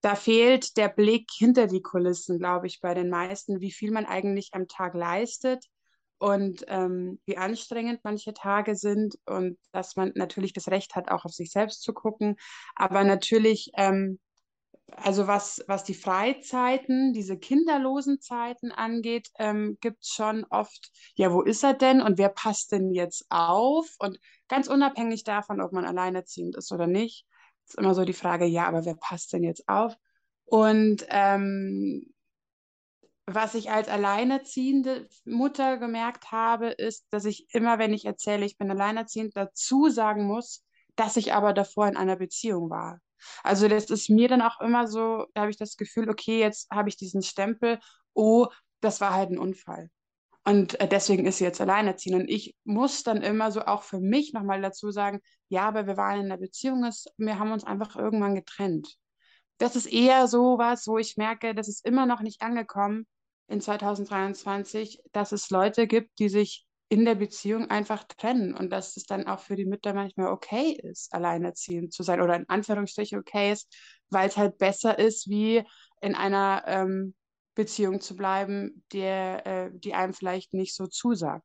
da 0.00 0.14
fehlt 0.14 0.76
der 0.76 0.88
Blick 0.88 1.28
hinter 1.36 1.66
die 1.66 1.82
Kulissen, 1.82 2.38
glaube 2.38 2.66
ich, 2.66 2.80
bei 2.80 2.94
den 2.94 3.10
meisten, 3.10 3.60
wie 3.60 3.72
viel 3.72 3.90
man 3.90 4.06
eigentlich 4.06 4.50
am 4.52 4.68
Tag 4.68 4.94
leistet 4.94 5.64
und 6.18 6.64
ähm, 6.68 7.20
wie 7.26 7.36
anstrengend 7.36 8.00
manche 8.04 8.32
Tage 8.32 8.76
sind 8.76 9.18
und 9.26 9.58
dass 9.72 9.96
man 9.96 10.12
natürlich 10.14 10.52
das 10.52 10.68
Recht 10.68 10.94
hat, 10.94 11.10
auch 11.10 11.24
auf 11.24 11.32
sich 11.32 11.50
selbst 11.50 11.82
zu 11.82 11.92
gucken. 11.92 12.36
Aber 12.74 13.04
natürlich, 13.04 13.70
ähm, 13.76 14.18
also 14.96 15.26
was, 15.26 15.62
was 15.66 15.84
die 15.84 15.94
Freizeiten, 15.94 17.12
diese 17.12 17.38
kinderlosen 17.38 18.20
Zeiten 18.20 18.72
angeht, 18.72 19.30
ähm, 19.38 19.78
gibt 19.80 20.02
es 20.02 20.10
schon 20.10 20.44
oft, 20.50 20.90
ja, 21.14 21.32
wo 21.32 21.42
ist 21.42 21.62
er 21.62 21.74
denn 21.74 22.00
und 22.00 22.18
wer 22.18 22.28
passt 22.28 22.72
denn 22.72 22.92
jetzt 22.92 23.26
auf? 23.28 23.94
Und 23.98 24.18
ganz 24.48 24.68
unabhängig 24.68 25.24
davon, 25.24 25.60
ob 25.60 25.72
man 25.72 25.84
alleinerziehend 25.84 26.56
ist 26.56 26.72
oder 26.72 26.86
nicht, 26.86 27.26
ist 27.66 27.78
immer 27.78 27.94
so 27.94 28.04
die 28.04 28.12
Frage, 28.12 28.46
ja, 28.46 28.66
aber 28.66 28.84
wer 28.84 28.94
passt 28.94 29.32
denn 29.32 29.42
jetzt 29.42 29.68
auf? 29.68 29.94
Und 30.44 31.06
ähm, 31.10 32.14
was 33.26 33.54
ich 33.54 33.70
als 33.70 33.88
alleinerziehende 33.88 35.06
Mutter 35.26 35.76
gemerkt 35.76 36.32
habe, 36.32 36.68
ist, 36.68 37.06
dass 37.10 37.26
ich 37.26 37.46
immer, 37.54 37.78
wenn 37.78 37.92
ich 37.92 38.06
erzähle, 38.06 38.46
ich 38.46 38.56
bin 38.56 38.70
alleinerziehend, 38.70 39.36
dazu 39.36 39.90
sagen 39.90 40.26
muss, 40.26 40.64
dass 40.96 41.18
ich 41.18 41.34
aber 41.34 41.52
davor 41.52 41.88
in 41.88 41.96
einer 41.96 42.16
Beziehung 42.16 42.70
war. 42.70 43.00
Also 43.42 43.68
das 43.68 43.90
ist 43.90 44.10
mir 44.10 44.28
dann 44.28 44.42
auch 44.42 44.60
immer 44.60 44.86
so, 44.86 45.26
da 45.34 45.42
habe 45.42 45.50
ich 45.50 45.56
das 45.56 45.76
Gefühl, 45.76 46.08
okay, 46.10 46.40
jetzt 46.40 46.70
habe 46.70 46.88
ich 46.88 46.96
diesen 46.96 47.22
Stempel, 47.22 47.78
oh, 48.14 48.46
das 48.80 49.00
war 49.00 49.14
halt 49.14 49.30
ein 49.30 49.38
Unfall. 49.38 49.90
Und 50.44 50.80
äh, 50.80 50.88
deswegen 50.88 51.26
ist 51.26 51.38
sie 51.38 51.44
jetzt 51.44 51.60
alleinerziehend. 51.60 52.22
Und 52.22 52.28
ich 52.30 52.56
muss 52.64 53.02
dann 53.02 53.22
immer 53.22 53.50
so 53.52 53.62
auch 53.62 53.82
für 53.82 54.00
mich 54.00 54.32
nochmal 54.32 54.62
dazu 54.62 54.90
sagen, 54.90 55.20
ja, 55.48 55.68
aber 55.68 55.86
wir 55.86 55.96
waren 55.96 56.20
in 56.20 56.26
einer 56.26 56.38
Beziehung, 56.38 56.82
wir 57.18 57.38
haben 57.38 57.52
uns 57.52 57.64
einfach 57.64 57.96
irgendwann 57.96 58.34
getrennt. 58.34 58.96
Das 59.58 59.76
ist 59.76 59.86
eher 59.86 60.28
so 60.28 60.56
was, 60.58 60.86
wo 60.86 60.98
ich 60.98 61.16
merke, 61.16 61.54
das 61.54 61.68
ist 61.68 61.84
immer 61.84 62.06
noch 62.06 62.20
nicht 62.20 62.42
angekommen 62.42 63.06
in 63.48 63.60
2023, 63.60 65.00
dass 65.12 65.32
es 65.32 65.50
Leute 65.50 65.86
gibt, 65.86 66.18
die 66.18 66.28
sich 66.28 66.67
in 66.88 67.04
der 67.04 67.14
Beziehung 67.14 67.68
einfach 67.68 68.04
trennen 68.04 68.54
und 68.54 68.70
dass 68.70 68.96
es 68.96 69.04
dann 69.04 69.26
auch 69.26 69.40
für 69.40 69.56
die 69.56 69.66
Mütter 69.66 69.92
manchmal 69.92 70.28
okay 70.28 70.72
ist, 70.82 71.12
alleinerziehend 71.12 71.92
zu 71.92 72.02
sein 72.02 72.20
oder 72.20 72.36
in 72.36 72.48
Anführungsstrichen 72.48 73.18
okay 73.18 73.52
ist, 73.52 73.74
weil 74.10 74.28
es 74.28 74.36
halt 74.36 74.56
besser 74.56 74.98
ist, 74.98 75.28
wie 75.28 75.64
in 76.00 76.14
einer 76.14 76.62
ähm, 76.66 77.14
Beziehung 77.54 78.00
zu 78.00 78.16
bleiben, 78.16 78.84
der, 78.92 79.46
äh, 79.46 79.70
die 79.72 79.94
einem 79.94 80.14
vielleicht 80.14 80.54
nicht 80.54 80.74
so 80.74 80.86
zusagt. 80.86 81.44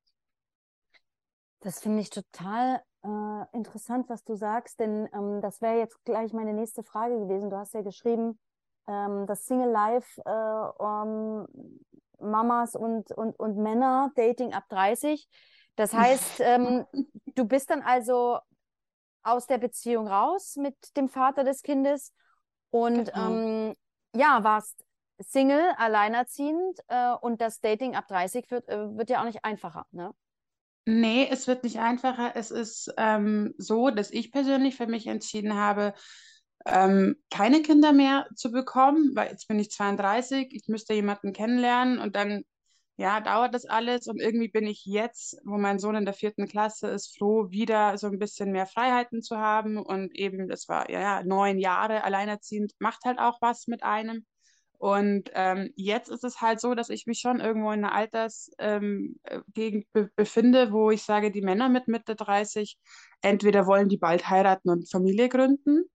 Das 1.59 1.79
finde 1.79 2.01
ich 2.01 2.09
total 2.09 2.81
äh, 3.03 3.45
interessant, 3.53 4.09
was 4.09 4.23
du 4.23 4.35
sagst, 4.35 4.79
denn 4.79 5.09
ähm, 5.13 5.41
das 5.41 5.62
wäre 5.62 5.79
jetzt 5.79 6.03
gleich 6.05 6.31
meine 6.33 6.53
nächste 6.53 6.83
Frage 6.83 7.19
gewesen. 7.19 7.50
Du 7.50 7.57
hast 7.57 7.73
ja 7.73 7.81
geschrieben, 7.81 8.39
ähm, 8.88 9.25
das 9.27 9.45
Single 9.45 9.71
Life 9.71 10.21
äh, 10.25 10.83
um, 10.83 11.47
Mamas 12.20 12.75
und, 12.75 13.12
und, 13.12 13.39
und 13.39 13.58
Männer, 13.58 14.12
Dating 14.15 14.53
ab 14.53 14.65
30. 14.70 15.27
Das 15.75 15.93
heißt, 15.93 16.39
ähm, 16.39 16.86
du 17.36 17.46
bist 17.46 17.70
dann 17.70 17.82
also 17.82 18.39
aus 19.24 19.48
der 19.48 19.58
Beziehung 19.58 20.08
raus 20.08 20.55
mit 20.58 20.75
dem 20.98 21.10
Vater 21.10 21.43
des 21.43 21.62
Kindes 21.62 22.13
und 22.70 23.05
Genau. 23.05 23.29
ähm, 23.29 23.75
ja, 24.15 24.43
warst 24.43 24.84
Single, 25.20 25.74
alleinerziehend 25.77 26.79
äh, 26.88 27.13
und 27.22 27.39
das 27.41 27.62
Dating 27.62 27.96
ab 27.96 28.08
30 28.08 28.50
wird, 28.51 28.67
äh, 28.67 28.98
wird 28.98 29.10
ja 29.10 29.22
auch 29.22 29.25
nicht 29.25 29.43
einfacher, 29.46 29.86
ne? 29.91 30.13
Nee, 30.86 31.29
es 31.32 31.48
wird 31.48 31.63
nicht 31.63 31.79
einfacher. 31.79 32.36
Es 32.36 32.51
ist 32.51 32.93
ähm, 32.98 33.53
so, 33.58 33.89
dass 33.89 34.12
ich 34.12 34.32
persönlich 34.34 34.75
für 34.75 34.88
mich 34.88 35.08
entschieden 35.08 35.55
habe, 35.55 35.93
ähm, 36.65 37.15
keine 37.29 37.62
Kinder 37.62 37.93
mehr 37.93 38.27
zu 38.36 38.51
bekommen, 38.51 39.12
weil 39.15 39.29
jetzt 39.32 39.48
bin 39.48 39.60
ich 39.60 39.72
32, 39.72 40.48
ich 40.51 40.67
müsste 40.67 40.93
jemanden 40.93 41.34
kennenlernen 41.34 42.00
und 42.00 42.15
dann, 42.15 42.43
ja, 42.98 43.22
dauert 43.22 43.53
das 43.55 43.65
alles 43.65 44.08
und 44.08 44.22
irgendwie 44.22 44.50
bin 44.50 44.67
ich 44.67 44.86
jetzt, 44.86 45.38
wo 45.46 45.58
mein 45.58 45.79
Sohn 45.79 45.96
in 45.96 46.05
der 46.05 46.13
vierten 46.13 46.48
Klasse 46.48 46.89
ist, 46.89 47.17
froh, 47.17 47.50
wieder 47.50 47.98
so 47.98 48.08
ein 48.08 48.20
bisschen 48.20 48.51
mehr 48.51 48.67
Freiheiten 48.67 49.22
zu 49.22 49.38
haben 49.38 49.77
und 49.77 50.15
eben, 50.15 50.48
das 50.48 50.70
war, 50.70 50.89
ja, 50.89 51.24
neun 51.24 51.60
Jahre 51.60 52.03
alleinerziehend, 52.03 52.74
macht 52.79 53.03
halt 53.05 53.20
auch 53.20 53.39
was 53.41 53.67
mit 53.67 53.84
einem. 53.84 54.25
Und 54.77 55.32
ähm, 55.34 55.72
jetzt 55.77 56.10
ist 56.10 56.25
es 56.25 56.41
halt 56.41 56.60
so, 56.60 56.75
dass 56.75 56.89
ich 56.89 57.08
mich 57.08 57.20
schon 57.20 57.39
irgendwo 57.39 57.72
in 57.72 57.86
einer 57.86 57.96
Altersgegend 57.96 58.58
ähm, 58.60 59.15
äh, 59.24 59.39
be 59.93 60.12
befinde, 60.15 60.74
wo 60.74 60.91
ich 60.91 61.03
sage, 61.03 61.32
die 61.32 61.41
Männer 61.41 61.70
mit 61.70 61.88
Mitte 61.88 62.15
30, 62.15 62.77
entweder 63.22 63.65
wollen 63.65 63.88
die 63.88 63.98
bald 63.98 64.29
heiraten 64.29 64.70
und 64.70 64.91
Familie 64.91 65.29
gründen, 65.29 65.86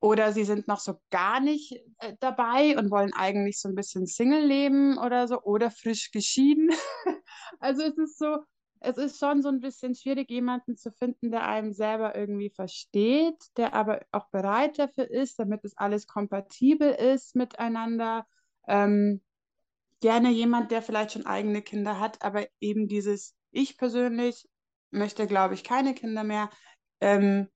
oder 0.00 0.32
sie 0.32 0.44
sind 0.44 0.68
noch 0.68 0.80
so 0.80 1.00
gar 1.10 1.40
nicht 1.40 1.72
äh, 1.98 2.14
dabei 2.20 2.78
und 2.78 2.90
wollen 2.90 3.12
eigentlich 3.14 3.60
so 3.60 3.68
ein 3.68 3.74
bisschen 3.74 4.06
Single 4.06 4.44
leben 4.44 4.98
oder 4.98 5.26
so, 5.26 5.42
oder 5.42 5.70
frisch 5.70 6.10
geschieden. 6.10 6.70
Also 7.60 7.82
es 7.82 7.96
ist 7.96 8.18
so, 8.18 8.38
es 8.80 8.98
ist 8.98 9.18
schon 9.18 9.42
so 9.42 9.48
ein 9.48 9.60
bisschen 9.60 9.94
schwierig, 9.94 10.30
jemanden 10.30 10.76
zu 10.76 10.92
finden, 10.92 11.30
der 11.30 11.48
einem 11.48 11.72
selber 11.72 12.14
irgendwie 12.14 12.50
versteht, 12.50 13.36
der 13.56 13.74
aber 13.74 14.02
auch 14.12 14.28
bereit 14.30 14.78
dafür 14.78 15.10
ist, 15.10 15.38
damit 15.38 15.64
es 15.64 15.76
alles 15.76 16.06
kompatibel 16.06 16.90
ist 16.90 17.34
miteinander. 17.34 18.26
Ähm, 18.68 19.22
gerne 20.00 20.30
jemand, 20.30 20.70
der 20.70 20.82
vielleicht 20.82 21.12
schon 21.12 21.26
eigene 21.26 21.62
Kinder 21.62 21.98
hat, 21.98 22.22
aber 22.22 22.46
eben 22.60 22.86
dieses, 22.86 23.34
ich 23.50 23.76
persönlich 23.76 24.48
möchte, 24.90 25.26
glaube 25.26 25.54
ich, 25.54 25.64
keine 25.64 25.94
Kinder 25.94 26.22
mehr, 26.22 26.50
ähm, 27.00 27.48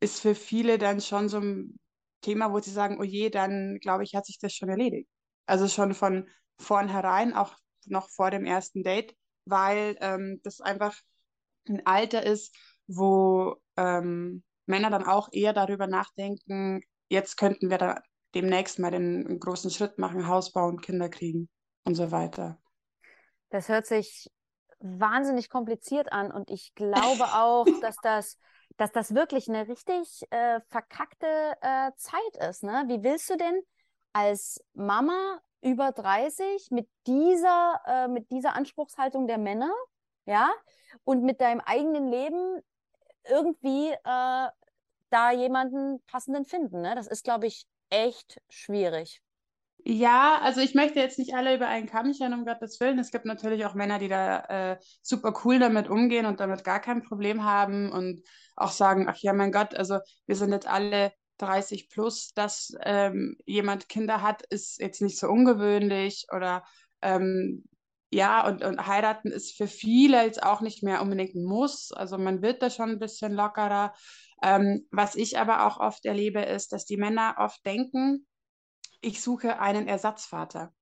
ist 0.00 0.20
für 0.20 0.34
viele 0.34 0.78
dann 0.78 1.00
schon 1.00 1.28
so 1.28 1.38
ein 1.38 1.78
Thema, 2.20 2.52
wo 2.52 2.58
sie 2.60 2.70
sagen, 2.70 2.98
oh 3.00 3.04
je, 3.04 3.30
dann 3.30 3.78
glaube 3.80 4.04
ich, 4.04 4.14
hat 4.14 4.26
sich 4.26 4.38
das 4.38 4.52
schon 4.52 4.68
erledigt. 4.68 5.08
Also 5.46 5.68
schon 5.68 5.94
von 5.94 6.28
vornherein, 6.58 7.34
auch 7.34 7.56
noch 7.86 8.08
vor 8.10 8.30
dem 8.30 8.44
ersten 8.44 8.82
Date, 8.82 9.14
weil 9.44 9.96
ähm, 10.00 10.40
das 10.42 10.60
einfach 10.60 10.96
ein 11.68 11.84
Alter 11.86 12.24
ist, 12.24 12.54
wo 12.86 13.56
ähm, 13.76 14.42
Männer 14.66 14.90
dann 14.90 15.04
auch 15.04 15.28
eher 15.32 15.52
darüber 15.52 15.86
nachdenken, 15.86 16.80
jetzt 17.08 17.36
könnten 17.36 17.70
wir 17.70 17.78
da 17.78 18.00
demnächst 18.34 18.78
mal 18.78 18.90
den 18.90 19.38
großen 19.38 19.70
Schritt 19.70 19.98
machen, 19.98 20.26
Haus 20.26 20.52
bauen, 20.52 20.80
Kinder 20.80 21.08
kriegen 21.08 21.48
und 21.84 21.94
so 21.94 22.10
weiter. 22.10 22.58
Das 23.50 23.68
hört 23.68 23.86
sich 23.86 24.28
wahnsinnig 24.80 25.48
kompliziert 25.48 26.12
an 26.12 26.30
und 26.30 26.50
ich 26.50 26.72
glaube 26.74 27.24
auch, 27.24 27.66
dass 27.80 27.96
das, 28.02 28.38
dass 28.76 28.92
das 28.92 29.14
wirklich 29.14 29.48
eine 29.48 29.68
richtig 29.68 30.22
äh, 30.30 30.60
verkackte 30.68 31.26
äh, 31.60 31.90
Zeit 31.96 32.48
ist. 32.48 32.62
Ne? 32.62 32.84
Wie 32.88 33.02
willst 33.02 33.30
du 33.30 33.36
denn 33.36 33.62
als 34.12 34.62
Mama 34.74 35.40
über 35.62 35.92
30 35.92 36.70
mit 36.70 36.88
dieser, 37.06 37.80
äh, 37.86 38.08
mit 38.08 38.30
dieser 38.30 38.54
Anspruchshaltung 38.54 39.26
der 39.26 39.38
Männer, 39.38 39.72
ja, 40.26 40.50
und 41.04 41.22
mit 41.22 41.40
deinem 41.40 41.60
eigenen 41.60 42.08
Leben 42.08 42.62
irgendwie 43.28 43.90
äh, 43.90 44.48
da 45.10 45.30
jemanden 45.32 46.02
passenden 46.04 46.44
finden. 46.44 46.82
Ne? 46.82 46.94
Das 46.94 47.06
ist, 47.06 47.24
glaube 47.24 47.46
ich, 47.46 47.66
echt 47.90 48.40
schwierig. 48.48 49.22
Ja, 49.88 50.40
also 50.42 50.60
ich 50.60 50.74
möchte 50.74 50.98
jetzt 50.98 51.16
nicht 51.16 51.34
alle 51.34 51.54
über 51.54 51.68
einen 51.68 51.86
Kamm 51.86 52.12
scheren, 52.12 52.34
um 52.34 52.44
Gottes 52.44 52.80
Willen. 52.80 52.98
Es 52.98 53.12
gibt 53.12 53.24
natürlich 53.24 53.64
auch 53.66 53.74
Männer, 53.74 54.00
die 54.00 54.08
da 54.08 54.72
äh, 54.72 54.78
super 55.00 55.32
cool 55.44 55.60
damit 55.60 55.88
umgehen 55.88 56.26
und 56.26 56.40
damit 56.40 56.64
gar 56.64 56.80
kein 56.80 57.04
Problem 57.04 57.44
haben 57.44 57.92
und 57.92 58.20
auch 58.56 58.72
sagen, 58.72 59.06
ach 59.08 59.16
ja, 59.18 59.32
mein 59.32 59.52
Gott, 59.52 59.76
also 59.76 60.00
wir 60.26 60.34
sind 60.34 60.50
jetzt 60.50 60.66
alle 60.66 61.12
30 61.38 61.88
plus, 61.88 62.32
dass 62.34 62.72
ähm, 62.82 63.36
jemand 63.46 63.88
Kinder 63.88 64.22
hat, 64.22 64.42
ist 64.50 64.80
jetzt 64.80 65.02
nicht 65.02 65.20
so 65.20 65.28
ungewöhnlich 65.28 66.26
oder 66.34 66.64
ähm, 67.00 67.62
ja, 68.10 68.44
und, 68.44 68.64
und 68.64 68.88
heiraten 68.88 69.30
ist 69.30 69.56
für 69.56 69.68
viele 69.68 70.24
jetzt 70.24 70.42
auch 70.42 70.62
nicht 70.62 70.82
mehr 70.82 71.00
unbedingt 71.00 71.36
ein 71.36 71.44
Muss. 71.44 71.92
Also 71.92 72.18
man 72.18 72.42
wird 72.42 72.60
da 72.60 72.70
schon 72.70 72.90
ein 72.90 72.98
bisschen 72.98 73.34
lockerer. 73.34 73.94
Ähm, 74.42 74.88
was 74.90 75.14
ich 75.14 75.38
aber 75.38 75.64
auch 75.64 75.78
oft 75.78 76.04
erlebe, 76.06 76.40
ist, 76.40 76.72
dass 76.72 76.86
die 76.86 76.96
Männer 76.96 77.36
oft 77.38 77.64
denken, 77.64 78.26
ich 79.00 79.22
suche 79.22 79.58
einen 79.60 79.88
Ersatzvater. 79.88 80.72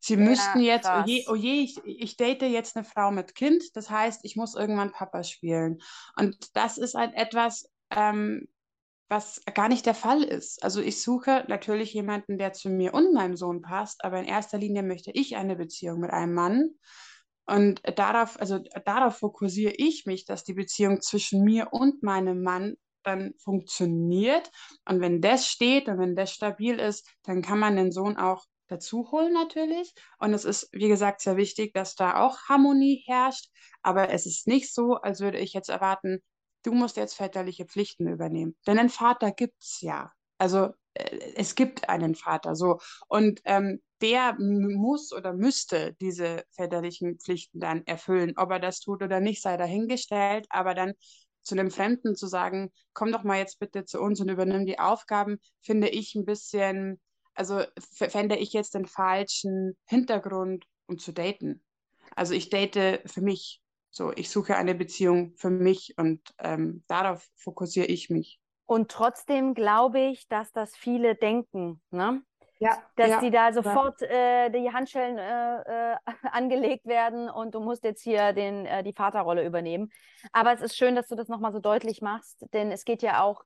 Sie 0.00 0.14
ja, 0.14 0.20
müssten 0.20 0.60
jetzt, 0.60 0.84
krass. 0.84 1.04
oh 1.04 1.08
je, 1.08 1.26
oh 1.28 1.34
je 1.34 1.62
ich, 1.62 1.80
ich 1.84 2.16
date 2.16 2.42
jetzt 2.42 2.76
eine 2.76 2.84
Frau 2.84 3.10
mit 3.10 3.34
Kind, 3.34 3.64
das 3.74 3.90
heißt, 3.90 4.24
ich 4.24 4.36
muss 4.36 4.54
irgendwann 4.54 4.92
Papa 4.92 5.24
spielen. 5.24 5.80
Und 6.16 6.56
das 6.56 6.78
ist 6.78 6.94
halt 6.94 7.14
etwas, 7.14 7.68
ähm, 7.90 8.48
was 9.08 9.40
gar 9.54 9.68
nicht 9.68 9.86
der 9.86 9.94
Fall 9.94 10.22
ist. 10.22 10.62
Also 10.62 10.80
ich 10.80 11.02
suche 11.02 11.44
natürlich 11.48 11.94
jemanden, 11.94 12.38
der 12.38 12.52
zu 12.52 12.68
mir 12.68 12.94
und 12.94 13.14
meinem 13.14 13.36
Sohn 13.36 13.62
passt, 13.62 14.04
aber 14.04 14.18
in 14.20 14.26
erster 14.26 14.58
Linie 14.58 14.82
möchte 14.82 15.10
ich 15.12 15.36
eine 15.36 15.56
Beziehung 15.56 16.00
mit 16.00 16.10
einem 16.10 16.34
Mann. 16.34 16.70
Und 17.46 17.80
darauf, 17.96 18.38
also 18.38 18.58
darauf 18.84 19.16
fokussiere 19.18 19.72
ich 19.76 20.04
mich, 20.04 20.26
dass 20.26 20.44
die 20.44 20.52
Beziehung 20.52 21.00
zwischen 21.00 21.42
mir 21.42 21.68
und 21.72 22.02
meinem 22.02 22.42
Mann 22.42 22.76
dann 23.02 23.34
funktioniert. 23.38 24.50
Und 24.84 25.00
wenn 25.00 25.20
das 25.20 25.46
steht 25.46 25.88
und 25.88 25.98
wenn 25.98 26.16
das 26.16 26.32
stabil 26.32 26.78
ist, 26.78 27.08
dann 27.24 27.42
kann 27.42 27.58
man 27.58 27.76
den 27.76 27.92
Sohn 27.92 28.16
auch 28.16 28.44
dazu 28.68 29.10
holen 29.10 29.32
natürlich. 29.32 29.92
Und 30.18 30.34
es 30.34 30.44
ist, 30.44 30.68
wie 30.72 30.88
gesagt, 30.88 31.20
sehr 31.20 31.36
wichtig, 31.36 31.72
dass 31.74 31.94
da 31.94 32.20
auch 32.20 32.38
Harmonie 32.48 33.02
herrscht. 33.06 33.50
Aber 33.82 34.10
es 34.10 34.26
ist 34.26 34.46
nicht 34.46 34.72
so, 34.72 34.94
als 34.94 35.20
würde 35.20 35.38
ich 35.38 35.52
jetzt 35.52 35.70
erwarten, 35.70 36.22
du 36.62 36.72
musst 36.72 36.96
jetzt 36.96 37.14
väterliche 37.14 37.64
Pflichten 37.64 38.06
übernehmen. 38.08 38.56
Denn 38.66 38.78
einen 38.78 38.90
Vater 38.90 39.32
gibt 39.32 39.62
es 39.62 39.80
ja. 39.80 40.12
Also 40.38 40.70
äh, 40.94 41.18
es 41.36 41.54
gibt 41.54 41.88
einen 41.88 42.14
Vater 42.14 42.54
so. 42.54 42.78
Und 43.08 43.40
ähm, 43.44 43.80
der 44.00 44.36
muss 44.38 45.12
oder 45.12 45.32
müsste 45.32 45.94
diese 46.00 46.44
väterlichen 46.52 47.18
Pflichten 47.18 47.58
dann 47.60 47.84
erfüllen. 47.86 48.34
Ob 48.36 48.50
er 48.50 48.60
das 48.60 48.80
tut 48.80 49.02
oder 49.02 49.20
nicht, 49.20 49.42
sei 49.42 49.56
dahingestellt. 49.56 50.46
Aber 50.50 50.74
dann 50.74 50.92
zu 51.48 51.54
einem 51.54 51.70
Fremden 51.70 52.14
zu 52.14 52.26
sagen, 52.26 52.70
komm 52.92 53.10
doch 53.10 53.24
mal 53.24 53.38
jetzt 53.38 53.58
bitte 53.58 53.84
zu 53.84 54.00
uns 54.00 54.20
und 54.20 54.28
übernimm 54.28 54.66
die 54.66 54.78
Aufgaben, 54.78 55.38
finde 55.60 55.88
ich 55.88 56.14
ein 56.14 56.24
bisschen, 56.24 57.00
also 57.34 57.62
fände 57.78 58.36
ich 58.36 58.52
jetzt 58.52 58.74
den 58.74 58.86
falschen 58.86 59.76
Hintergrund, 59.86 60.64
um 60.86 60.98
zu 60.98 61.12
daten. 61.12 61.64
Also 62.14 62.34
ich 62.34 62.50
date 62.50 63.02
für 63.06 63.20
mich. 63.20 63.60
So, 63.90 64.12
ich 64.12 64.28
suche 64.28 64.56
eine 64.56 64.74
Beziehung 64.74 65.32
für 65.36 65.48
mich 65.48 65.94
und 65.96 66.20
ähm, 66.38 66.84
darauf 66.88 67.26
fokussiere 67.36 67.86
ich 67.86 68.10
mich. 68.10 68.38
Und 68.66 68.90
trotzdem 68.90 69.54
glaube 69.54 69.98
ich, 69.98 70.28
dass 70.28 70.52
das 70.52 70.76
viele 70.76 71.14
denken, 71.14 71.80
ne? 71.90 72.22
Ja, 72.60 72.82
dass 72.96 73.08
ja, 73.08 73.20
die 73.20 73.30
da 73.30 73.52
sofort 73.52 74.00
ja. 74.00 74.46
äh, 74.46 74.50
die 74.50 74.72
Handschellen 74.72 75.16
äh, 75.16 75.92
äh, 75.92 75.96
angelegt 76.32 76.86
werden 76.86 77.30
und 77.30 77.54
du 77.54 77.60
musst 77.60 77.84
jetzt 77.84 78.02
hier 78.02 78.32
den, 78.32 78.66
äh, 78.66 78.82
die 78.82 78.92
Vaterrolle 78.92 79.44
übernehmen. 79.44 79.90
Aber 80.32 80.52
es 80.52 80.60
ist 80.60 80.76
schön, 80.76 80.96
dass 80.96 81.06
du 81.06 81.14
das 81.14 81.28
nochmal 81.28 81.52
so 81.52 81.60
deutlich 81.60 82.02
machst, 82.02 82.46
denn 82.52 82.72
es 82.72 82.84
geht 82.84 83.02
ja 83.02 83.22
auch 83.22 83.44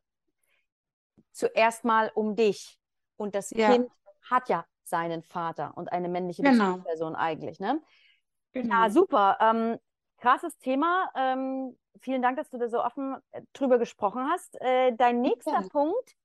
zuerst 1.33 1.85
mal 1.85 2.11
um 2.14 2.37
dich. 2.37 2.79
Und 3.16 3.35
das 3.35 3.51
ja. 3.51 3.72
Kind 3.72 3.90
hat 4.31 4.48
ja 4.48 4.64
seinen 4.85 5.22
Vater 5.22 5.72
und 5.77 5.92
eine 5.92 6.09
männliche 6.09 6.42
genau. 6.42 6.77
Bezugsperson 6.77 7.14
eigentlich. 7.14 7.61
Ne? 7.61 7.83
Genau. 8.53 8.75
Ja, 8.75 8.90
super. 8.90 9.37
Ähm, 9.40 9.79
krasses 10.18 10.57
Thema. 10.59 11.11
Ähm, 11.14 11.79
vielen 12.01 12.22
Dank, 12.22 12.38
dass 12.38 12.48
du 12.48 12.57
da 12.57 12.68
so 12.68 12.83
offen 12.83 13.16
äh, 13.33 13.42
drüber 13.53 13.79
gesprochen 13.79 14.27
hast. 14.31 14.59
Äh, 14.62 14.92
dein 14.96 15.20
nächster. 15.20 15.62
Punkt, 15.70 16.16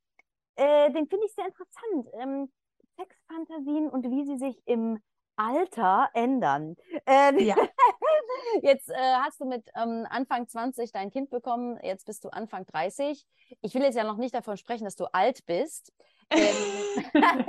den 0.58 1.08
finde 1.08 1.26
ich 1.28 1.36
sehr 1.36 1.46
interessant. 1.46 2.08
Ähm, 2.14 2.52
Sexfantasien 2.98 3.90
und 3.90 4.10
wie 4.10 4.26
sie 4.26 4.38
sich 4.38 4.62
im 4.66 5.00
Alter 5.36 6.10
ändern. 6.14 6.76
Ähm, 7.06 7.40
ja. 7.40 7.56
jetzt 8.64 8.90
äh, 8.90 8.96
hast 8.96 9.40
du 9.40 9.46
mit 9.46 9.70
ähm, 9.76 10.06
Anfang 10.10 10.48
20 10.48 10.92
dein 10.92 11.12
Kind 11.12 11.30
bekommen, 11.30 11.80
jetzt 11.84 12.06
bist 12.06 12.24
du 12.24 12.30
Anfang 12.30 12.66
30. 12.66 13.26
Ich 13.62 13.74
will 13.76 13.84
jetzt 13.84 13.96
ja 13.96 14.04
noch 14.04 14.18
nicht 14.18 14.34
davon 14.34 14.58
sprechen, 14.58 14.86
dass 14.86 14.96
du 14.96 15.06
alt 15.14 15.46
bist. 15.46 15.94
Ähm, 16.32 17.06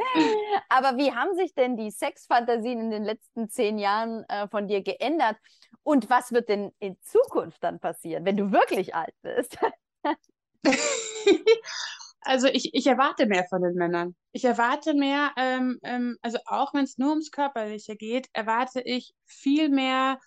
aber 0.68 0.98
wie 0.98 1.12
haben 1.12 1.34
sich 1.34 1.54
denn 1.54 1.76
die 1.76 1.90
Sexfantasien 1.90 2.78
in 2.78 2.90
den 2.90 3.04
letzten 3.04 3.48
zehn 3.48 3.78
Jahren 3.78 4.24
äh, 4.28 4.48
von 4.48 4.68
dir 4.68 4.82
geändert? 4.82 5.36
Und 5.82 6.10
was 6.10 6.32
wird 6.32 6.50
denn 6.50 6.72
in 6.78 7.00
Zukunft 7.00 7.64
dann 7.64 7.80
passieren, 7.80 8.26
wenn 8.26 8.36
du 8.36 8.52
wirklich 8.52 8.94
alt 8.94 9.14
bist? 9.22 9.56
also 12.20 12.46
ich, 12.48 12.74
ich 12.74 12.86
erwarte 12.86 13.26
mehr 13.26 13.44
von 13.48 13.62
den 13.62 13.74
Männern. 13.74 14.16
Ich 14.32 14.44
erwarte 14.44 14.94
mehr, 14.94 15.32
ähm, 15.36 15.78
ähm, 15.82 16.16
also 16.22 16.38
auch 16.46 16.74
wenn 16.74 16.84
es 16.84 16.98
nur 16.98 17.10
ums 17.10 17.30
Körperliche 17.30 17.96
geht, 17.96 18.28
erwarte 18.32 18.80
ich 18.80 19.14
viel 19.24 19.68
mehr 19.68 20.18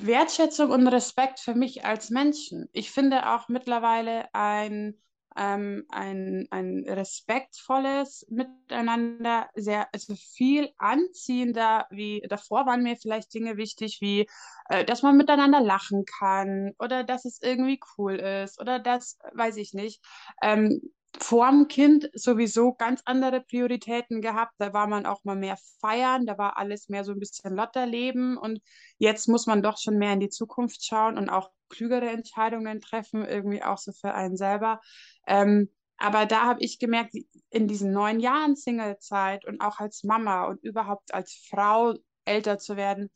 Wertschätzung 0.00 0.70
und 0.70 0.86
Respekt 0.86 1.40
für 1.40 1.54
mich 1.54 1.84
als 1.84 2.10
Menschen. 2.10 2.68
Ich 2.72 2.90
finde 2.90 3.30
auch 3.30 3.48
mittlerweile 3.48 4.32
ein 4.34 4.94
ähm, 5.38 5.84
ein, 5.90 6.46
ein 6.50 6.84
respektvolles 6.86 8.26
Miteinander, 8.28 9.48
sehr, 9.54 9.88
also 9.94 10.14
viel 10.16 10.70
anziehender 10.78 11.86
wie 11.90 12.22
davor 12.28 12.66
waren 12.66 12.82
mir 12.82 12.96
vielleicht 12.96 13.32
Dinge 13.32 13.56
wichtig, 13.56 13.98
wie 14.00 14.28
äh, 14.68 14.84
dass 14.84 15.02
man 15.02 15.16
miteinander 15.16 15.60
lachen 15.60 16.04
kann 16.04 16.72
oder 16.78 17.04
dass 17.04 17.24
es 17.24 17.40
irgendwie 17.42 17.80
cool 17.96 18.16
ist 18.16 18.60
oder 18.60 18.78
das, 18.78 19.18
weiß 19.32 19.56
ich 19.56 19.74
nicht. 19.74 20.02
Ähm, 20.42 20.80
vorm 21.18 21.68
Kind 21.68 22.10
sowieso 22.14 22.74
ganz 22.74 23.00
andere 23.04 23.40
Prioritäten 23.40 24.20
gehabt. 24.20 24.54
Da 24.58 24.72
war 24.72 24.86
man 24.86 25.06
auch 25.06 25.24
mal 25.24 25.36
mehr 25.36 25.56
feiern, 25.80 26.26
da 26.26 26.38
war 26.38 26.58
alles 26.58 26.88
mehr 26.88 27.04
so 27.04 27.12
ein 27.12 27.18
bisschen 27.18 27.54
Lotterleben 27.56 28.36
und 28.36 28.60
jetzt 28.98 29.28
muss 29.28 29.46
man 29.46 29.62
doch 29.62 29.78
schon 29.78 29.98
mehr 29.98 30.12
in 30.12 30.20
die 30.20 30.28
Zukunft 30.28 30.84
schauen 30.84 31.18
und 31.18 31.28
auch 31.28 31.50
klügere 31.68 32.10
Entscheidungen 32.10 32.80
treffen, 32.80 33.24
irgendwie 33.24 33.62
auch 33.62 33.78
so 33.78 33.92
für 33.92 34.14
einen 34.14 34.36
selber. 34.36 34.80
Ähm, 35.26 35.70
aber 35.96 36.26
da 36.26 36.42
habe 36.42 36.62
ich 36.62 36.78
gemerkt, 36.78 37.14
in 37.50 37.66
diesen 37.66 37.90
neun 37.92 38.20
Jahren 38.20 38.54
Singlezeit 38.54 39.44
und 39.46 39.60
auch 39.60 39.80
als 39.80 40.04
Mama 40.04 40.46
und 40.46 40.62
überhaupt 40.62 41.12
als 41.12 41.34
Frau 41.50 41.94
älter 42.24 42.58
zu 42.58 42.76
werden, 42.76 43.10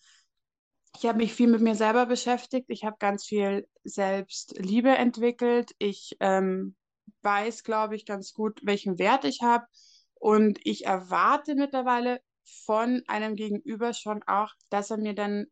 ich 0.96 1.06
habe 1.06 1.18
mich 1.18 1.32
viel 1.32 1.48
mit 1.48 1.60
mir 1.60 1.74
selber 1.74 2.06
beschäftigt. 2.06 2.66
Ich 2.68 2.84
habe 2.84 2.96
ganz 2.98 3.24
viel 3.24 3.66
Selbstliebe 3.82 4.90
entwickelt. 4.90 5.72
Ich 5.78 6.16
ähm, 6.20 6.76
weiß, 7.22 7.64
glaube 7.64 7.96
ich, 7.96 8.06
ganz 8.06 8.32
gut, 8.32 8.60
welchen 8.62 8.98
Wert 8.98 9.24
ich 9.24 9.40
habe. 9.42 9.66
Und 10.14 10.58
ich 10.64 10.86
erwarte 10.86 11.54
mittlerweile 11.54 12.20
von 12.64 13.02
einem 13.06 13.34
Gegenüber 13.36 13.92
schon 13.92 14.22
auch, 14.24 14.52
dass 14.70 14.90
er 14.90 14.98
mir 14.98 15.14
dann 15.14 15.46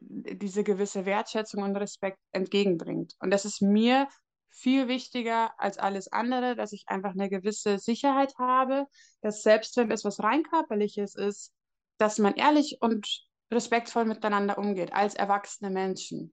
diese 0.00 0.64
gewisse 0.64 1.06
Wertschätzung 1.06 1.62
und 1.62 1.76
Respekt 1.76 2.18
entgegenbringt. 2.32 3.14
Und 3.20 3.30
das 3.30 3.44
ist 3.44 3.62
mir 3.62 4.08
viel 4.50 4.88
wichtiger 4.88 5.52
als 5.58 5.78
alles 5.78 6.10
andere, 6.12 6.56
dass 6.56 6.72
ich 6.72 6.84
einfach 6.86 7.10
eine 7.10 7.28
gewisse 7.28 7.78
Sicherheit 7.78 8.34
habe, 8.38 8.86
dass 9.20 9.42
selbst 9.42 9.76
wenn 9.76 9.90
es 9.90 10.04
was 10.04 10.22
rein 10.22 10.42
körperliches 10.44 11.14
ist, 11.14 11.52
dass 11.98 12.18
man 12.18 12.34
ehrlich 12.34 12.78
und 12.80 13.26
respektvoll 13.50 14.04
miteinander 14.04 14.58
umgeht 14.58 14.92
als 14.92 15.14
erwachsene 15.14 15.70
Menschen. 15.70 16.32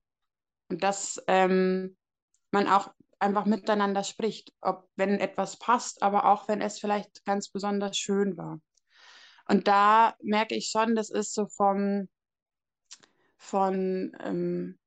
Und 0.69 0.83
dass 0.83 1.21
ähm, 1.27 1.97
man 2.51 2.67
auch 2.67 2.93
einfach 3.23 3.45
miteinander 3.45 4.03
spricht, 4.03 4.53
ob 4.61 4.87
wenn 4.95 5.19
etwas 5.19 5.57
passt, 5.57 6.03
aber 6.03 6.25
auch 6.25 6.47
wenn 6.47 6.61
es 6.61 6.79
vielleicht 6.79 7.25
ganz 7.25 7.49
besonders 7.49 7.97
schön 7.97 8.37
war. 8.37 8.59
Und 9.47 9.67
da 9.67 10.15
merke 10.21 10.55
ich 10.55 10.69
schon, 10.69 10.95
das 10.95 11.09
ist 11.09 11.33
so 11.33 11.47
vom, 11.47 12.07
von, 13.37 14.15
ähm, 14.21 14.77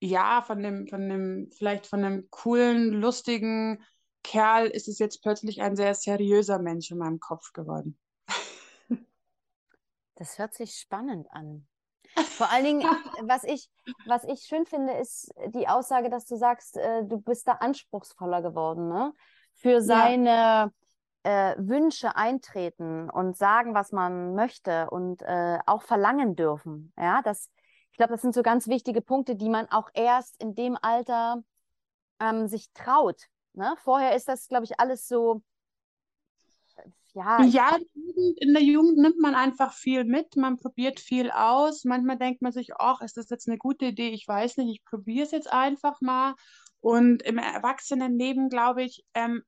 ja, 0.00 0.42
von 0.42 0.62
dem, 0.62 0.88
von 0.88 1.08
dem, 1.08 1.50
vielleicht 1.56 1.86
von 1.86 2.04
einem 2.04 2.28
coolen, 2.30 2.92
lustigen 2.92 3.82
Kerl 4.22 4.66
ist 4.66 4.88
es 4.88 4.98
jetzt 4.98 5.22
plötzlich 5.22 5.62
ein 5.62 5.76
sehr 5.76 5.94
seriöser 5.94 6.58
Mensch 6.58 6.90
in 6.90 6.98
meinem 6.98 7.20
Kopf 7.20 7.52
geworden. 7.52 7.98
Das 10.14 10.38
hört 10.38 10.54
sich 10.54 10.76
spannend 10.76 11.26
an. 11.32 11.66
Vor 12.16 12.50
allen 12.50 12.64
Dingen, 12.64 12.82
was 13.22 13.44
ich, 13.44 13.68
was 14.06 14.24
ich 14.24 14.42
schön 14.42 14.66
finde, 14.66 14.94
ist 14.94 15.32
die 15.48 15.68
Aussage, 15.68 16.10
dass 16.10 16.26
du 16.26 16.36
sagst, 16.36 16.76
äh, 16.76 17.04
du 17.04 17.18
bist 17.18 17.48
da 17.48 17.52
anspruchsvoller 17.52 18.42
geworden, 18.42 18.88
ne? 18.88 19.12
Für 19.54 19.80
seine 19.80 20.72
ja. 21.24 21.52
äh, 21.52 21.54
Wünsche 21.58 22.16
eintreten 22.16 23.10
und 23.10 23.36
sagen, 23.36 23.74
was 23.74 23.92
man 23.92 24.34
möchte 24.34 24.90
und 24.90 25.22
äh, 25.22 25.58
auch 25.66 25.82
verlangen 25.82 26.34
dürfen. 26.36 26.92
Ja, 26.98 27.22
das, 27.22 27.50
ich 27.90 27.96
glaube, 27.96 28.12
das 28.12 28.22
sind 28.22 28.34
so 28.34 28.42
ganz 28.42 28.66
wichtige 28.66 29.02
Punkte, 29.02 29.36
die 29.36 29.50
man 29.50 29.70
auch 29.70 29.90
erst 29.94 30.42
in 30.42 30.54
dem 30.54 30.76
Alter 30.80 31.42
ähm, 32.18 32.48
sich 32.48 32.72
traut. 32.72 33.26
Ne? 33.52 33.74
Vorher 33.78 34.16
ist 34.16 34.28
das, 34.28 34.48
glaube 34.48 34.64
ich, 34.64 34.80
alles 34.80 35.06
so 35.06 35.42
ja. 37.14 37.42
Ja, 37.44 37.76
in 38.36 38.54
der 38.54 38.62
Jugend 38.62 38.98
nimmt 38.98 39.18
man 39.18 39.34
einfach 39.34 39.74
viel 39.74 40.04
mit, 40.04 40.36
man 40.36 40.56
probiert 40.56 40.98
viel 40.98 41.30
aus. 41.30 41.84
Manchmal 41.84 42.18
denkt 42.18 42.42
man 42.42 42.52
sich, 42.52 42.70
ach, 42.78 43.00
ist 43.02 43.16
das 43.16 43.28
jetzt 43.28 43.48
eine 43.48 43.58
gute 43.58 43.86
Idee? 43.86 44.10
Ich 44.10 44.26
weiß 44.26 44.56
nicht, 44.58 44.70
ich 44.80 44.84
probiere 44.84 45.26
es 45.26 45.32
jetzt 45.32 45.52
einfach 45.52 46.00
mal. 46.00 46.34
Und 46.80 47.22
im 47.22 47.38
Erwachsenenleben, 47.38 48.48
glaube 48.48 48.82
ich, 48.82 49.04
ähm, 49.14 49.42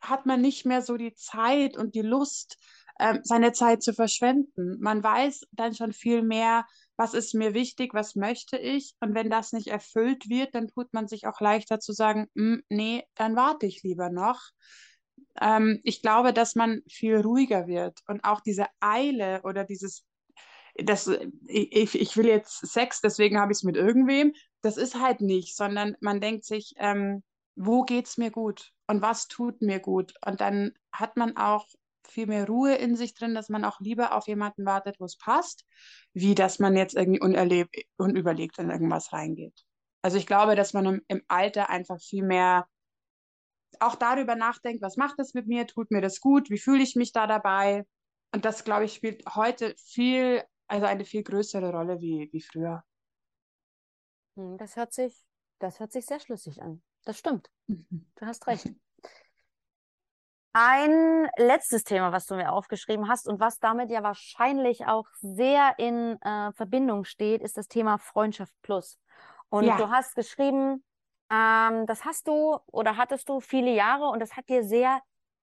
hat 0.00 0.26
man 0.26 0.40
nicht 0.40 0.64
mehr 0.64 0.82
so 0.82 0.96
die 0.96 1.14
Zeit 1.14 1.76
und 1.76 1.94
die 1.94 2.02
Lust, 2.02 2.56
ähm, 2.98 3.20
seine 3.22 3.52
Zeit 3.52 3.82
zu 3.82 3.92
verschwenden. 3.92 4.78
Man 4.80 5.02
weiß 5.02 5.46
dann 5.52 5.74
schon 5.74 5.92
viel 5.92 6.22
mehr, 6.22 6.66
was 6.96 7.14
ist 7.14 7.34
mir 7.34 7.54
wichtig, 7.54 7.94
was 7.94 8.14
möchte 8.14 8.56
ich. 8.58 8.94
Und 9.00 9.14
wenn 9.14 9.30
das 9.30 9.52
nicht 9.52 9.68
erfüllt 9.68 10.28
wird, 10.28 10.54
dann 10.54 10.68
tut 10.68 10.92
man 10.92 11.08
sich 11.08 11.26
auch 11.26 11.40
leichter 11.40 11.80
zu 11.80 11.92
sagen, 11.92 12.28
hm, 12.36 12.62
nee, 12.68 13.04
dann 13.16 13.34
warte 13.34 13.66
ich 13.66 13.82
lieber 13.82 14.10
noch 14.10 14.40
ähm, 15.40 15.80
ich 15.84 16.02
glaube, 16.02 16.32
dass 16.32 16.54
man 16.54 16.82
viel 16.88 17.20
ruhiger 17.20 17.66
wird 17.66 18.00
und 18.06 18.24
auch 18.24 18.40
diese 18.40 18.66
Eile 18.80 19.42
oder 19.42 19.64
dieses, 19.64 20.04
das, 20.76 21.10
ich, 21.46 22.00
ich 22.00 22.16
will 22.16 22.26
jetzt 22.26 22.66
Sex, 22.66 23.00
deswegen 23.00 23.38
habe 23.38 23.52
ich 23.52 23.58
es 23.58 23.62
mit 23.62 23.76
irgendwem, 23.76 24.32
das 24.62 24.76
ist 24.76 25.00
halt 25.00 25.20
nicht, 25.20 25.56
sondern 25.56 25.96
man 26.00 26.20
denkt 26.20 26.44
sich, 26.44 26.74
ähm, 26.78 27.22
wo 27.54 27.84
es 27.88 28.16
mir 28.16 28.30
gut 28.30 28.72
und 28.86 29.02
was 29.02 29.28
tut 29.28 29.60
mir 29.60 29.80
gut? 29.80 30.14
Und 30.24 30.40
dann 30.40 30.72
hat 30.92 31.16
man 31.16 31.36
auch 31.36 31.66
viel 32.08 32.26
mehr 32.26 32.46
Ruhe 32.46 32.74
in 32.74 32.96
sich 32.96 33.14
drin, 33.14 33.34
dass 33.34 33.48
man 33.48 33.64
auch 33.64 33.80
lieber 33.80 34.14
auf 34.14 34.26
jemanden 34.26 34.64
wartet, 34.64 34.98
wo 34.98 35.04
es 35.04 35.16
passt, 35.16 35.64
wie 36.12 36.34
dass 36.34 36.58
man 36.58 36.76
jetzt 36.76 36.94
irgendwie 36.94 37.20
unerlebt, 37.20 37.74
unüberlegt 37.96 38.58
in 38.58 38.70
irgendwas 38.70 39.12
reingeht. 39.12 39.64
Also 40.02 40.16
ich 40.16 40.26
glaube, 40.26 40.56
dass 40.56 40.72
man 40.72 40.86
im, 40.86 41.02
im 41.08 41.22
Alter 41.28 41.70
einfach 41.70 42.00
viel 42.00 42.24
mehr 42.24 42.66
auch 43.80 43.94
darüber 43.94 44.34
nachdenkt, 44.34 44.82
was 44.82 44.96
macht 44.96 45.18
das 45.18 45.34
mit 45.34 45.46
mir, 45.46 45.66
tut 45.66 45.90
mir 45.90 46.00
das 46.00 46.20
gut, 46.20 46.50
wie 46.50 46.58
fühle 46.58 46.82
ich 46.82 46.96
mich 46.96 47.12
da 47.12 47.26
dabei. 47.26 47.86
Und 48.34 48.44
das, 48.44 48.64
glaube 48.64 48.84
ich, 48.84 48.94
spielt 48.94 49.24
heute 49.34 49.74
viel, 49.76 50.42
also 50.66 50.86
eine 50.86 51.04
viel 51.04 51.22
größere 51.22 51.70
Rolle 51.70 52.00
wie, 52.00 52.28
wie 52.32 52.40
früher. 52.40 52.82
Hm, 54.36 54.56
das 54.58 54.76
hört 54.76 54.92
sich, 54.92 55.24
das 55.58 55.80
hört 55.80 55.92
sich 55.92 56.06
sehr 56.06 56.20
schlüssig 56.20 56.62
an. 56.62 56.82
Das 57.04 57.18
stimmt. 57.18 57.50
Du 58.16 58.26
hast 58.26 58.46
recht. 58.46 58.68
Ein 60.54 61.28
letztes 61.38 61.82
Thema, 61.82 62.12
was 62.12 62.26
du 62.26 62.36
mir 62.36 62.52
aufgeschrieben 62.52 63.08
hast 63.08 63.26
und 63.26 63.40
was 63.40 63.58
damit 63.58 63.90
ja 63.90 64.02
wahrscheinlich 64.02 64.86
auch 64.86 65.06
sehr 65.20 65.74
in 65.78 66.20
äh, 66.20 66.52
Verbindung 66.52 67.04
steht, 67.04 67.40
ist 67.40 67.56
das 67.56 67.68
Thema 67.68 67.98
Freundschaft 67.98 68.52
Plus. 68.60 69.00
Und 69.48 69.64
ja. 69.64 69.76
du 69.76 69.88
hast 69.88 70.14
geschrieben, 70.14 70.84
ähm, 71.32 71.86
das 71.86 72.04
hast 72.04 72.28
du 72.28 72.58
oder 72.66 72.96
hattest 72.96 73.28
du 73.28 73.40
viele 73.40 73.72
Jahre 73.72 74.08
und 74.08 74.20
das 74.20 74.36
hat 74.36 74.48
dir 74.48 74.62
sehr 74.64 75.00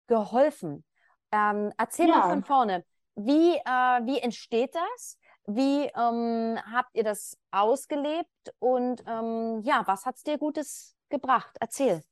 geholfen. 0.07 0.85
Ähm, 1.33 1.73
erzähl 1.77 2.09
ja. 2.09 2.19
mal 2.19 2.29
von 2.29 2.45
vorne. 2.45 2.85
Wie, 3.15 3.55
äh, 3.55 4.07
wie 4.07 4.19
entsteht 4.19 4.75
das? 4.75 5.19
Wie 5.47 5.87
ähm, 5.97 6.59
habt 6.73 6.91
ihr 6.95 7.03
das 7.03 7.37
ausgelebt? 7.51 8.29
Und 8.59 9.03
ähm, 9.07 9.61
ja, 9.65 9.83
was 9.87 10.07
hat 10.07 10.17
es 10.17 10.23
dir 10.23 10.39
Gutes 10.39 10.95
gebracht? 11.09 11.57
Erzähl. 11.61 12.03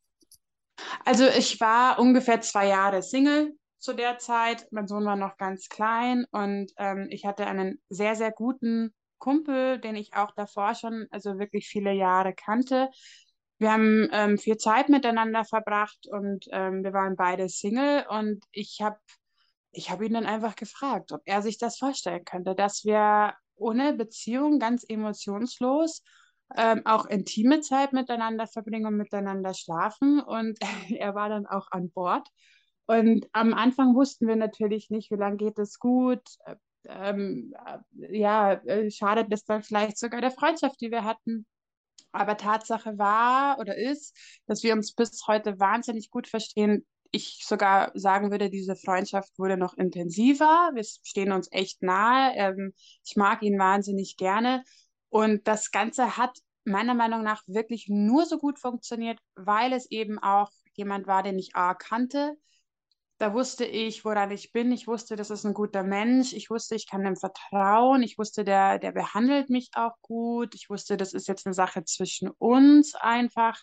Also 1.04 1.26
ich 1.26 1.60
war 1.60 1.98
ungefähr 1.98 2.40
zwei 2.40 2.68
Jahre 2.68 3.02
Single 3.02 3.56
zu 3.78 3.92
der 3.92 4.18
Zeit. 4.18 4.66
Mein 4.72 4.88
Sohn 4.88 5.04
war 5.04 5.16
noch 5.16 5.36
ganz 5.36 5.68
klein 5.68 6.26
und 6.32 6.72
ähm, 6.76 7.06
ich 7.10 7.24
hatte 7.24 7.46
einen 7.46 7.80
sehr, 7.88 8.16
sehr 8.16 8.32
guten 8.32 8.94
Kumpel, 9.18 9.78
den 9.78 9.96
ich 9.96 10.14
auch 10.14 10.32
davor 10.32 10.74
schon, 10.74 11.06
also 11.10 11.38
wirklich 11.38 11.68
viele 11.68 11.92
Jahre 11.92 12.34
kannte. 12.34 12.90
Wir 13.60 13.72
haben 13.72 14.08
ähm, 14.10 14.38
viel 14.38 14.56
Zeit 14.56 14.88
miteinander 14.88 15.44
verbracht 15.44 16.06
und 16.06 16.46
ähm, 16.50 16.82
wir 16.82 16.94
waren 16.94 17.14
beide 17.14 17.48
Single 17.50 18.06
und 18.08 18.42
ich 18.52 18.80
habe 18.80 18.98
ich 19.72 19.90
hab 19.90 20.00
ihn 20.00 20.14
dann 20.14 20.24
einfach 20.24 20.56
gefragt, 20.56 21.12
ob 21.12 21.20
er 21.26 21.42
sich 21.42 21.58
das 21.58 21.76
vorstellen 21.76 22.24
könnte, 22.24 22.54
dass 22.54 22.84
wir 22.86 23.34
ohne 23.56 23.92
Beziehung 23.92 24.58
ganz 24.58 24.84
emotionslos 24.88 26.02
ähm, 26.56 26.82
auch 26.86 27.04
intime 27.04 27.60
Zeit 27.60 27.92
miteinander 27.92 28.46
verbringen 28.46 28.86
und 28.86 28.96
miteinander 28.96 29.52
schlafen. 29.52 30.20
Und 30.20 30.58
er 30.98 31.14
war 31.14 31.28
dann 31.28 31.46
auch 31.46 31.68
an 31.70 31.90
Bord. 31.90 32.26
Und 32.86 33.28
am 33.32 33.52
Anfang 33.52 33.94
wussten 33.94 34.26
wir 34.26 34.36
natürlich 34.36 34.88
nicht, 34.88 35.10
wie 35.10 35.16
lange 35.16 35.36
geht 35.36 35.58
es 35.58 35.78
gut. 35.78 36.22
Ähm, 36.86 37.54
äh, 38.00 38.18
ja, 38.18 38.54
äh, 38.54 38.90
schadet 38.90 39.30
es 39.30 39.44
dann 39.44 39.62
vielleicht 39.62 39.98
sogar 39.98 40.22
der 40.22 40.30
Freundschaft, 40.30 40.80
die 40.80 40.90
wir 40.90 41.04
hatten. 41.04 41.46
Aber 42.12 42.36
Tatsache 42.36 42.98
war 42.98 43.58
oder 43.58 43.76
ist, 43.76 44.16
dass 44.46 44.62
wir 44.62 44.72
uns 44.72 44.94
bis 44.94 45.26
heute 45.26 45.58
wahnsinnig 45.60 46.10
gut 46.10 46.26
verstehen. 46.26 46.86
Ich 47.12 47.44
sogar 47.44 47.90
sagen 47.94 48.30
würde, 48.30 48.50
diese 48.50 48.76
Freundschaft 48.76 49.38
wurde 49.38 49.56
noch 49.56 49.74
intensiver. 49.74 50.70
Wir 50.74 50.84
stehen 50.84 51.32
uns 51.32 51.48
echt 51.50 51.82
nahe. 51.82 52.32
Ähm, 52.36 52.72
ich 53.04 53.16
mag 53.16 53.42
ihn 53.42 53.58
wahnsinnig 53.58 54.16
gerne. 54.16 54.64
Und 55.08 55.46
das 55.48 55.70
Ganze 55.70 56.16
hat 56.16 56.38
meiner 56.64 56.94
Meinung 56.94 57.22
nach 57.22 57.42
wirklich 57.46 57.86
nur 57.88 58.26
so 58.26 58.38
gut 58.38 58.58
funktioniert, 58.58 59.18
weil 59.34 59.72
es 59.72 59.90
eben 59.90 60.18
auch 60.18 60.50
jemand 60.74 61.06
war, 61.06 61.22
den 61.22 61.38
ich 61.38 61.56
A 61.56 61.74
kannte, 61.74 62.36
da 63.20 63.34
wusste 63.34 63.66
ich, 63.66 64.02
woran 64.04 64.30
ich 64.30 64.50
bin. 64.50 64.72
Ich 64.72 64.86
wusste, 64.86 65.14
das 65.14 65.28
ist 65.28 65.44
ein 65.44 65.52
guter 65.52 65.82
Mensch. 65.82 66.32
Ich 66.32 66.48
wusste, 66.48 66.74
ich 66.74 66.88
kann 66.88 67.04
ihm 67.04 67.16
vertrauen. 67.16 68.02
Ich 68.02 68.16
wusste, 68.16 68.44
der, 68.44 68.78
der 68.78 68.92
behandelt 68.92 69.50
mich 69.50 69.70
auch 69.74 69.92
gut. 70.00 70.54
Ich 70.54 70.70
wusste, 70.70 70.96
das 70.96 71.12
ist 71.12 71.28
jetzt 71.28 71.46
eine 71.46 71.52
Sache 71.52 71.84
zwischen 71.84 72.30
uns 72.38 72.94
einfach. 72.94 73.60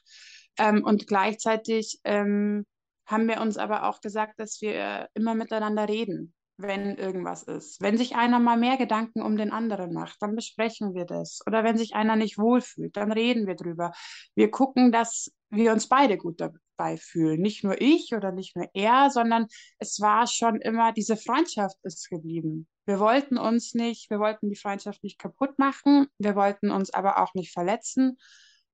Ähm, 0.59 0.83
und 0.83 1.07
gleichzeitig 1.07 1.99
ähm, 2.03 2.67
haben 3.07 3.27
wir 3.27 3.41
uns 3.41 3.57
aber 3.57 3.89
auch 3.89 3.99
gesagt, 3.99 4.39
dass 4.39 4.61
wir 4.61 5.09
immer 5.15 5.33
miteinander 5.33 5.89
reden 5.89 6.35
wenn 6.59 6.95
irgendwas 6.95 7.43
ist. 7.43 7.79
Wenn 7.81 7.97
sich 7.97 8.15
einer 8.15 8.39
mal 8.39 8.57
mehr 8.57 8.77
Gedanken 8.77 9.21
um 9.21 9.37
den 9.37 9.51
anderen 9.51 9.93
macht, 9.93 10.17
dann 10.21 10.35
besprechen 10.35 10.95
wir 10.95 11.05
das. 11.05 11.41
Oder 11.45 11.63
wenn 11.63 11.77
sich 11.77 11.93
einer 11.93 12.15
nicht 12.15 12.39
wohlfühlt, 12.39 12.97
dann 12.97 13.11
reden 13.11 13.45
wir 13.45 13.55
drüber. 13.55 13.91
Wir 14.33 14.49
gucken, 14.49 14.91
dass 14.91 15.31
wir 15.51 15.71
uns 15.71 15.87
beide 15.87 16.17
gut 16.17 16.41
dabei 16.77 16.97
fühlen. 16.97 17.41
Nicht 17.41 17.63
nur 17.63 17.79
ich 17.81 18.13
oder 18.13 18.31
nicht 18.31 18.55
nur 18.55 18.69
er, 18.73 19.09
sondern 19.09 19.47
es 19.79 19.99
war 19.99 20.27
schon 20.27 20.61
immer, 20.61 20.91
diese 20.93 21.17
Freundschaft 21.17 21.77
ist 21.83 22.09
geblieben. 22.09 22.67
Wir 22.85 22.99
wollten 22.99 23.37
uns 23.37 23.73
nicht, 23.73 24.09
wir 24.09 24.19
wollten 24.19 24.49
die 24.49 24.55
Freundschaft 24.55 25.03
nicht 25.03 25.19
kaputt 25.19 25.59
machen, 25.59 26.07
wir 26.19 26.35
wollten 26.35 26.71
uns 26.71 26.91
aber 26.91 27.21
auch 27.21 27.33
nicht 27.33 27.51
verletzen. 27.51 28.17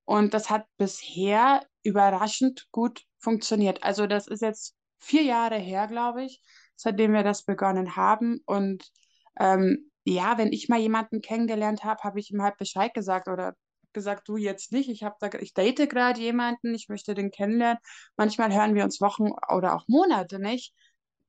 Und 0.06 0.34
das 0.34 0.50
hat 0.50 0.66
bisher 0.78 1.66
überraschend 1.84 2.68
gut 2.72 3.04
funktioniert. 3.20 3.84
Also 3.84 4.06
das 4.06 4.28
ist 4.28 4.42
jetzt 4.42 4.76
vier 5.00 5.24
Jahre 5.24 5.58
her, 5.58 5.88
glaube 5.88 6.24
ich 6.26 6.42
seitdem 6.76 7.14
wir 7.14 7.24
das 7.24 7.44
begonnen 7.44 7.96
haben. 7.96 8.42
Und 8.46 8.92
ähm, 9.40 9.92
ja, 10.06 10.38
wenn 10.38 10.52
ich 10.52 10.70
mal 10.70 10.80
jemanden 10.80 11.22
kennengelernt 11.22 11.84
habe, 11.84 12.04
habe 12.04 12.20
ich 12.20 12.32
ihm 12.32 12.42
halt 12.42 12.58
Bescheid 12.58 12.94
gesagt 12.94 13.28
oder 13.28 13.56
gesagt, 13.94 14.28
du 14.28 14.38
jetzt 14.38 14.72
nicht, 14.72 14.90
ich 14.90 15.04
habe 15.04 15.16
da, 15.20 15.30
ich 15.40 15.54
date 15.54 15.90
gerade 15.90 16.20
jemanden, 16.20 16.74
ich 16.74 16.90
möchte 16.90 17.14
den 17.14 17.32
kennenlernen. 17.32 17.80
Manchmal 18.18 18.54
hören 18.54 18.76
wir 18.76 18.84
uns 18.84 19.02
Wochen 19.02 19.32
oder 19.54 19.76
auch 19.76 19.88
Monate 19.88 20.40
nicht. 20.40 20.74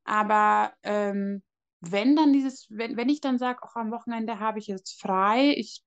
Aber 0.05 0.73
ähm, 0.83 1.43
wenn 1.81 2.17
dann 2.17 2.33
dieses, 2.33 2.67
wenn, 2.71 2.97
wenn 2.97 3.09
ich 3.09 3.21
dann 3.21 3.39
sage, 3.39 3.63
auch 3.63 3.77
am 3.77 3.91
Wochenende 3.91 4.41
habe 4.41 4.59
ich 4.59 4.67
jetzt 4.67 5.01
frei, 5.01 5.55
ich 5.57 5.83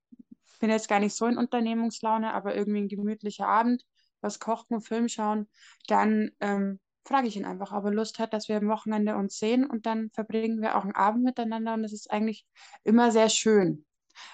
bin 0.60 0.70
jetzt 0.70 0.90
gar 0.90 1.00
nicht 1.00 1.16
so 1.16 1.26
in 1.26 1.38
Unternehmungslaune, 1.38 2.34
aber 2.34 2.56
irgendwie 2.56 2.82
ein 2.82 2.88
gemütlicher 2.88 3.48
Abend, 3.48 3.84
was 4.22 4.40
kochen, 4.40 4.82
Film 4.82 5.08
schauen, 5.08 5.48
dann 5.88 6.32
ähm, 6.40 6.80
frage 7.06 7.28
ich 7.28 7.38
ihn 7.38 7.46
einfach, 7.46 7.72
ob 7.72 7.86
er 7.86 7.92
Lust 7.92 8.20
hat, 8.20 8.34
dass 8.34 8.50
wir 8.50 8.58
am 8.58 8.68
Wochenende 8.68 9.16
uns 9.16 9.38
sehen 9.38 9.66
und 9.66 9.86
dann 9.86 10.10
verbringen 10.12 10.62
wir 10.62 10.76
auch 10.76 10.84
einen 10.84 10.96
Abend 10.96 11.24
miteinander 11.24 11.74
und 11.74 11.84
es 11.84 11.94
ist 11.94 12.12
eigentlich 12.12 12.46
immer 12.84 13.12
sehr 13.12 13.30
schön, 13.30 13.86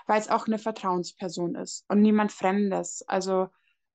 weil 0.05 0.19
es 0.19 0.29
auch 0.29 0.47
eine 0.47 0.59
Vertrauensperson 0.59 1.55
ist 1.55 1.85
und 1.87 2.01
niemand 2.01 2.31
Fremdes. 2.31 3.03
Also 3.07 3.47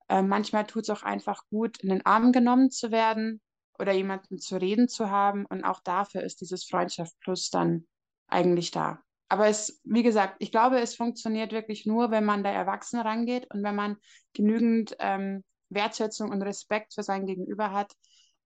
äh, 0.07 0.21
manchmal 0.21 0.65
tut 0.65 0.83
es 0.83 0.89
auch 0.89 1.03
einfach 1.03 1.43
gut, 1.49 1.79
in 1.79 1.89
den 1.89 2.05
Arm 2.05 2.31
genommen 2.31 2.71
zu 2.71 2.91
werden 2.91 3.41
oder 3.77 3.93
jemanden 3.93 4.39
zu 4.39 4.57
reden 4.57 4.87
zu 4.87 5.09
haben 5.09 5.45
und 5.45 5.63
auch 5.63 5.79
dafür 5.81 6.21
ist 6.23 6.41
dieses 6.41 6.65
Freundschaft 6.65 7.17
Plus 7.19 7.49
dann 7.49 7.87
eigentlich 8.27 8.71
da. 8.71 9.01
Aber 9.29 9.47
es, 9.47 9.79
wie 9.83 10.03
gesagt, 10.03 10.35
ich 10.39 10.51
glaube, 10.51 10.79
es 10.79 10.95
funktioniert 10.95 11.51
wirklich 11.51 11.85
nur, 11.85 12.09
wenn 12.09 12.25
man 12.25 12.43
da 12.43 12.49
erwachsen 12.49 12.99
rangeht 12.99 13.47
und 13.53 13.63
wenn 13.63 13.75
man 13.75 13.97
genügend 14.33 14.95
ähm, 14.99 15.43
Wertschätzung 15.69 16.31
und 16.31 16.41
Respekt 16.41 16.95
für 16.95 17.03
sein 17.03 17.27
Gegenüber 17.27 17.71
hat, 17.71 17.93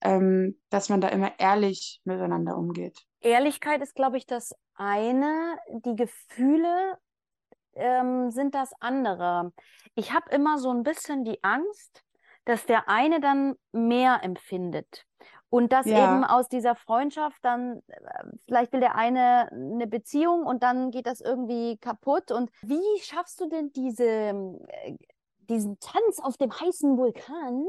ähm, 0.01 0.59
dass 0.69 0.89
man 0.89 0.99
da 0.99 1.07
immer 1.07 1.31
ehrlich 1.39 2.01
miteinander 2.03 2.57
umgeht. 2.57 2.99
Ehrlichkeit 3.21 3.81
ist, 3.81 3.95
glaube 3.95 4.17
ich, 4.17 4.25
das 4.25 4.53
eine, 4.75 5.57
die 5.85 5.95
Gefühle 5.95 6.97
ähm, 7.75 8.31
sind 8.31 8.55
das 8.55 8.71
andere. 8.79 9.51
Ich 9.95 10.13
habe 10.13 10.29
immer 10.31 10.57
so 10.57 10.71
ein 10.71 10.83
bisschen 10.83 11.23
die 11.23 11.43
Angst, 11.43 12.03
dass 12.45 12.65
der 12.65 12.89
eine 12.89 13.19
dann 13.19 13.55
mehr 13.71 14.19
empfindet. 14.23 15.05
Und 15.49 15.71
dass 15.71 15.85
Ja. 15.85 16.03
eben 16.03 16.23
aus 16.23 16.49
dieser 16.49 16.75
Freundschaft 16.75 17.37
dann, 17.43 17.81
äh, 17.87 18.23
vielleicht 18.47 18.73
will 18.73 18.79
der 18.79 18.95
eine 18.95 19.49
eine 19.51 19.87
Beziehung 19.87 20.45
und 20.45 20.63
dann 20.63 20.89
geht 20.91 21.05
das 21.05 21.21
irgendwie 21.21 21.77
kaputt. 21.77 22.31
Und 22.31 22.49
wie 22.61 22.81
schaffst 23.01 23.39
du 23.39 23.47
denn 23.47 23.71
diese, 23.71 24.03
äh, 24.05 24.97
diesen 25.49 25.79
Tanz 25.79 26.19
auf 26.21 26.37
dem 26.37 26.51
heißen 26.51 26.97
Vulkan, 26.97 27.65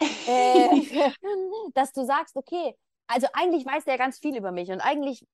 äh, 0.26 0.68
dass 1.74 1.92
du 1.92 2.04
sagst, 2.04 2.36
okay, 2.36 2.74
also 3.06 3.26
eigentlich 3.34 3.66
weiß 3.66 3.84
der 3.84 3.98
ganz 3.98 4.18
viel 4.18 4.36
über 4.36 4.50
mich 4.52 4.70
und 4.70 4.80
eigentlich 4.80 5.24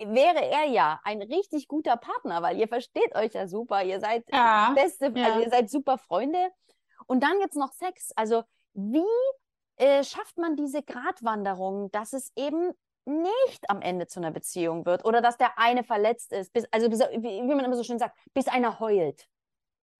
wäre 0.00 0.44
er 0.44 0.64
ja 0.64 1.00
ein 1.04 1.22
richtig 1.22 1.68
guter 1.68 1.96
Partner, 1.96 2.42
weil 2.42 2.58
ihr 2.58 2.68
versteht 2.68 3.14
euch 3.14 3.34
ja 3.34 3.46
super, 3.46 3.82
ihr 3.84 4.00
seid 4.00 4.24
Ja, 4.32 4.72
beste, 4.74 5.06
also 5.06 5.18
ja. 5.18 5.40
ihr 5.40 5.50
seid 5.50 5.70
super 5.70 5.98
Freunde. 5.98 6.50
Und 7.06 7.22
dann 7.22 7.40
jetzt 7.40 7.56
noch 7.56 7.72
Sex. 7.72 8.12
Also 8.16 8.42
wie 8.74 9.04
äh, 9.76 10.04
schafft 10.04 10.38
man 10.38 10.56
diese 10.56 10.82
Gratwanderung, 10.82 11.90
dass 11.90 12.12
es 12.12 12.32
eben 12.36 12.72
nicht 13.04 13.68
am 13.68 13.80
Ende 13.82 14.06
zu 14.06 14.20
einer 14.20 14.30
Beziehung 14.30 14.86
wird 14.86 15.04
oder 15.04 15.20
dass 15.20 15.36
der 15.36 15.58
eine 15.58 15.84
verletzt 15.84 16.32
ist, 16.32 16.52
bis, 16.52 16.66
also 16.70 16.88
bis, 16.88 17.00
wie, 17.00 17.22
wie 17.22 17.54
man 17.54 17.64
immer 17.64 17.76
so 17.76 17.84
schön 17.84 17.98
sagt, 17.98 18.16
bis 18.34 18.46
einer 18.48 18.78
heult. 18.78 19.26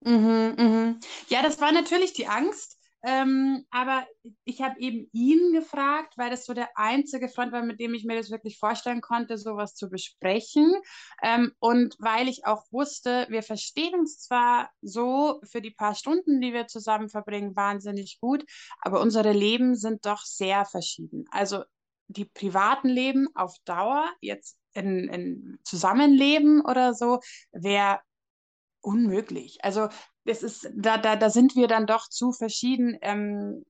Mhm, 0.00 0.54
mhm. 0.56 1.00
Ja, 1.28 1.42
das 1.42 1.60
war 1.60 1.72
natürlich 1.72 2.12
die 2.12 2.26
Angst. 2.26 2.78
Ähm, 3.02 3.64
aber 3.70 4.06
ich 4.44 4.60
habe 4.60 4.78
eben 4.78 5.08
ihn 5.12 5.52
gefragt, 5.52 6.14
weil 6.16 6.30
das 6.30 6.44
so 6.44 6.52
der 6.52 6.68
einzige 6.74 7.28
Freund 7.28 7.52
war, 7.52 7.62
mit 7.62 7.80
dem 7.80 7.94
ich 7.94 8.04
mir 8.04 8.16
das 8.16 8.30
wirklich 8.30 8.58
vorstellen 8.58 9.00
konnte, 9.00 9.38
sowas 9.38 9.74
zu 9.74 9.88
besprechen. 9.88 10.74
Ähm, 11.22 11.52
und 11.58 11.96
weil 11.98 12.28
ich 12.28 12.46
auch 12.46 12.64
wusste, 12.70 13.26
wir 13.30 13.42
verstehen 13.42 13.94
uns 13.94 14.20
zwar 14.20 14.70
so 14.82 15.40
für 15.44 15.62
die 15.62 15.70
paar 15.70 15.94
Stunden, 15.94 16.40
die 16.40 16.52
wir 16.52 16.66
zusammen 16.66 17.08
verbringen, 17.08 17.56
wahnsinnig 17.56 18.18
gut, 18.20 18.44
aber 18.80 19.00
unsere 19.00 19.32
Leben 19.32 19.76
sind 19.76 20.04
doch 20.04 20.22
sehr 20.24 20.64
verschieden. 20.64 21.24
Also 21.30 21.64
die 22.08 22.24
privaten 22.24 22.88
Leben 22.88 23.28
auf 23.34 23.56
Dauer, 23.64 24.10
jetzt 24.20 24.58
in, 24.74 25.08
in 25.08 25.58
Zusammenleben 25.64 26.60
oder 26.60 26.94
so, 26.94 27.20
wäre 27.52 28.00
unmöglich. 28.80 29.58
Also 29.62 29.88
das 30.24 30.42
ist, 30.42 30.70
da, 30.74 30.98
da, 30.98 31.16
da 31.16 31.30
sind 31.30 31.56
wir 31.56 31.66
dann 31.66 31.86
doch 31.86 32.08
zu 32.08 32.32
verschieden. 32.32 32.96
Ähm, 33.02 33.64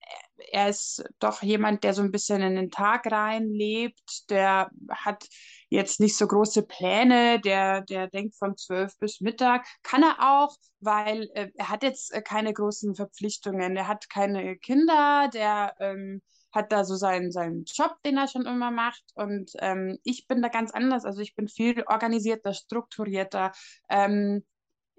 er 0.52 0.68
ist 0.68 1.04
doch 1.18 1.42
jemand, 1.42 1.84
der 1.84 1.94
so 1.94 2.02
ein 2.02 2.10
bisschen 2.10 2.42
in 2.42 2.56
den 2.56 2.70
Tag 2.70 3.10
reinlebt, 3.10 4.30
der 4.30 4.70
hat 4.90 5.26
jetzt 5.68 6.00
nicht 6.00 6.16
so 6.16 6.26
große 6.26 6.62
Pläne, 6.62 7.40
der, 7.40 7.82
der 7.82 8.08
denkt 8.08 8.36
von 8.36 8.56
zwölf 8.56 8.96
bis 8.98 9.20
Mittag. 9.20 9.66
Kann 9.82 10.02
er 10.02 10.16
auch, 10.20 10.56
weil 10.80 11.30
äh, 11.34 11.50
er 11.54 11.68
hat 11.68 11.82
jetzt 11.82 12.12
äh, 12.12 12.22
keine 12.22 12.52
großen 12.52 12.94
Verpflichtungen. 12.94 13.76
Er 13.76 13.86
hat 13.86 14.10
keine 14.10 14.56
Kinder, 14.56 15.30
der 15.32 15.74
ähm, 15.78 16.20
hat 16.52 16.72
da 16.72 16.84
so 16.84 16.96
seinen, 16.96 17.30
seinen 17.30 17.64
Job, 17.64 17.96
den 18.04 18.16
er 18.16 18.26
schon 18.26 18.46
immer 18.46 18.72
macht. 18.72 19.04
Und 19.14 19.52
ähm, 19.60 19.98
ich 20.02 20.26
bin 20.26 20.42
da 20.42 20.48
ganz 20.48 20.72
anders. 20.72 21.04
Also 21.04 21.20
ich 21.20 21.34
bin 21.36 21.48
viel 21.48 21.84
organisierter, 21.86 22.54
strukturierter. 22.54 23.52
Ähm, 23.88 24.44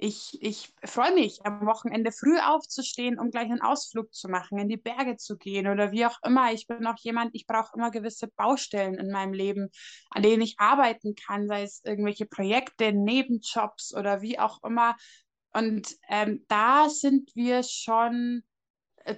ich, 0.01 0.41
ich 0.41 0.73
freue 0.83 1.13
mich, 1.13 1.45
am 1.45 1.67
Wochenende 1.67 2.11
früh 2.11 2.39
aufzustehen, 2.39 3.19
um 3.19 3.29
gleich 3.29 3.45
einen 3.45 3.61
Ausflug 3.61 4.11
zu 4.15 4.29
machen, 4.29 4.57
in 4.57 4.67
die 4.67 4.77
Berge 4.77 5.15
zu 5.15 5.37
gehen 5.37 5.67
oder 5.67 5.91
wie 5.91 6.07
auch 6.07 6.17
immer. 6.23 6.51
Ich 6.51 6.65
bin 6.65 6.87
auch 6.87 6.97
jemand, 6.97 7.35
ich 7.35 7.45
brauche 7.45 7.75
immer 7.75 7.91
gewisse 7.91 8.27
Baustellen 8.27 8.95
in 8.95 9.11
meinem 9.11 9.33
Leben, 9.33 9.69
an 10.09 10.23
denen 10.23 10.41
ich 10.41 10.59
arbeiten 10.59 11.13
kann, 11.13 11.47
sei 11.47 11.61
es 11.61 11.81
irgendwelche 11.85 12.25
Projekte, 12.25 12.91
Nebenjobs 12.93 13.93
oder 13.93 14.23
wie 14.23 14.39
auch 14.39 14.63
immer. 14.63 14.95
Und 15.53 15.95
ähm, 16.09 16.45
da 16.47 16.89
sind 16.89 17.35
wir 17.35 17.61
schon 17.61 18.41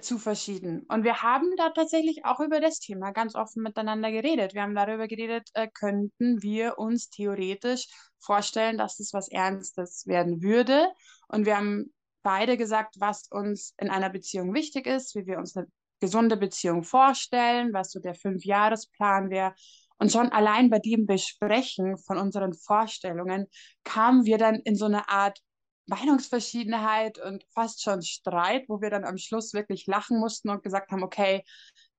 zu 0.00 0.18
verschieden. 0.18 0.84
Und 0.88 1.04
wir 1.04 1.22
haben 1.22 1.50
da 1.56 1.70
tatsächlich 1.70 2.24
auch 2.24 2.40
über 2.40 2.60
das 2.60 2.80
Thema 2.80 3.12
ganz 3.12 3.34
offen 3.34 3.62
miteinander 3.62 4.10
geredet. 4.10 4.54
Wir 4.54 4.62
haben 4.62 4.74
darüber 4.74 5.08
geredet, 5.08 5.50
äh, 5.54 5.68
könnten 5.72 6.42
wir 6.42 6.78
uns 6.78 7.10
theoretisch 7.10 7.88
vorstellen, 8.18 8.78
dass 8.78 8.96
das 8.96 9.12
was 9.12 9.28
Ernstes 9.28 10.06
werden 10.06 10.42
würde. 10.42 10.88
Und 11.28 11.46
wir 11.46 11.56
haben 11.56 11.92
beide 12.22 12.56
gesagt, 12.56 12.96
was 12.98 13.28
uns 13.30 13.74
in 13.78 13.90
einer 13.90 14.10
Beziehung 14.10 14.54
wichtig 14.54 14.86
ist, 14.86 15.14
wie 15.14 15.26
wir 15.26 15.38
uns 15.38 15.56
eine 15.56 15.66
gesunde 16.00 16.36
Beziehung 16.36 16.82
vorstellen, 16.82 17.72
was 17.72 17.90
so 17.90 18.00
der 18.00 18.14
Fünfjahresplan 18.14 19.30
wäre. 19.30 19.54
Und 19.98 20.10
schon 20.10 20.32
allein 20.32 20.70
bei 20.70 20.80
dem 20.80 21.06
Besprechen 21.06 21.96
von 21.98 22.18
unseren 22.18 22.52
Vorstellungen 22.52 23.46
kamen 23.84 24.24
wir 24.24 24.38
dann 24.38 24.56
in 24.56 24.76
so 24.76 24.86
eine 24.86 25.08
Art 25.08 25.40
Meinungsverschiedenheit 25.86 27.18
und 27.18 27.44
fast 27.52 27.82
schon 27.82 28.02
Streit, 28.02 28.68
wo 28.68 28.80
wir 28.80 28.90
dann 28.90 29.04
am 29.04 29.18
Schluss 29.18 29.52
wirklich 29.54 29.86
lachen 29.86 30.18
mussten 30.18 30.48
und 30.50 30.62
gesagt 30.62 30.90
haben, 30.92 31.02
okay, 31.02 31.42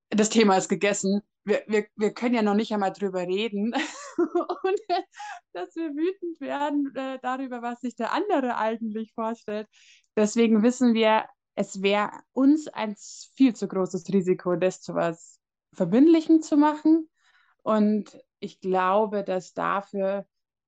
das 0.09 0.29
Thema 0.29 0.57
ist 0.57 0.69
gegessen. 0.69 1.21
Wir, 1.43 1.63
wir, 1.67 1.85
wir 1.95 2.13
können 2.13 2.35
ja 2.35 2.41
noch 2.41 2.55
nicht 2.55 2.73
einmal 2.73 2.93
drüber 2.93 3.21
reden. 3.21 3.73
und 4.17 4.79
dass 5.53 5.75
wir 5.75 5.89
wütend 5.91 6.39
werden 6.41 6.95
äh, 6.95 7.19
darüber, 7.21 7.61
was 7.61 7.81
sich 7.81 7.95
der 7.95 8.11
andere 8.13 8.57
eigentlich 8.57 9.13
vorstellt. 9.13 9.67
Deswegen 10.15 10.63
wissen 10.63 10.93
wir, 10.93 11.25
es 11.55 11.81
wäre 11.81 12.11
uns 12.33 12.67
ein 12.67 12.95
viel 13.35 13.55
zu 13.55 13.67
großes 13.67 14.07
Risiko, 14.09 14.55
das 14.55 14.81
zu 14.81 14.95
was 14.95 15.39
Verbindlichem 15.73 16.41
zu 16.41 16.57
machen. 16.57 17.09
Und 17.63 18.17
ich 18.39 18.59
glaube, 18.59 19.23
dass 19.23 19.53
dafür 19.53 20.25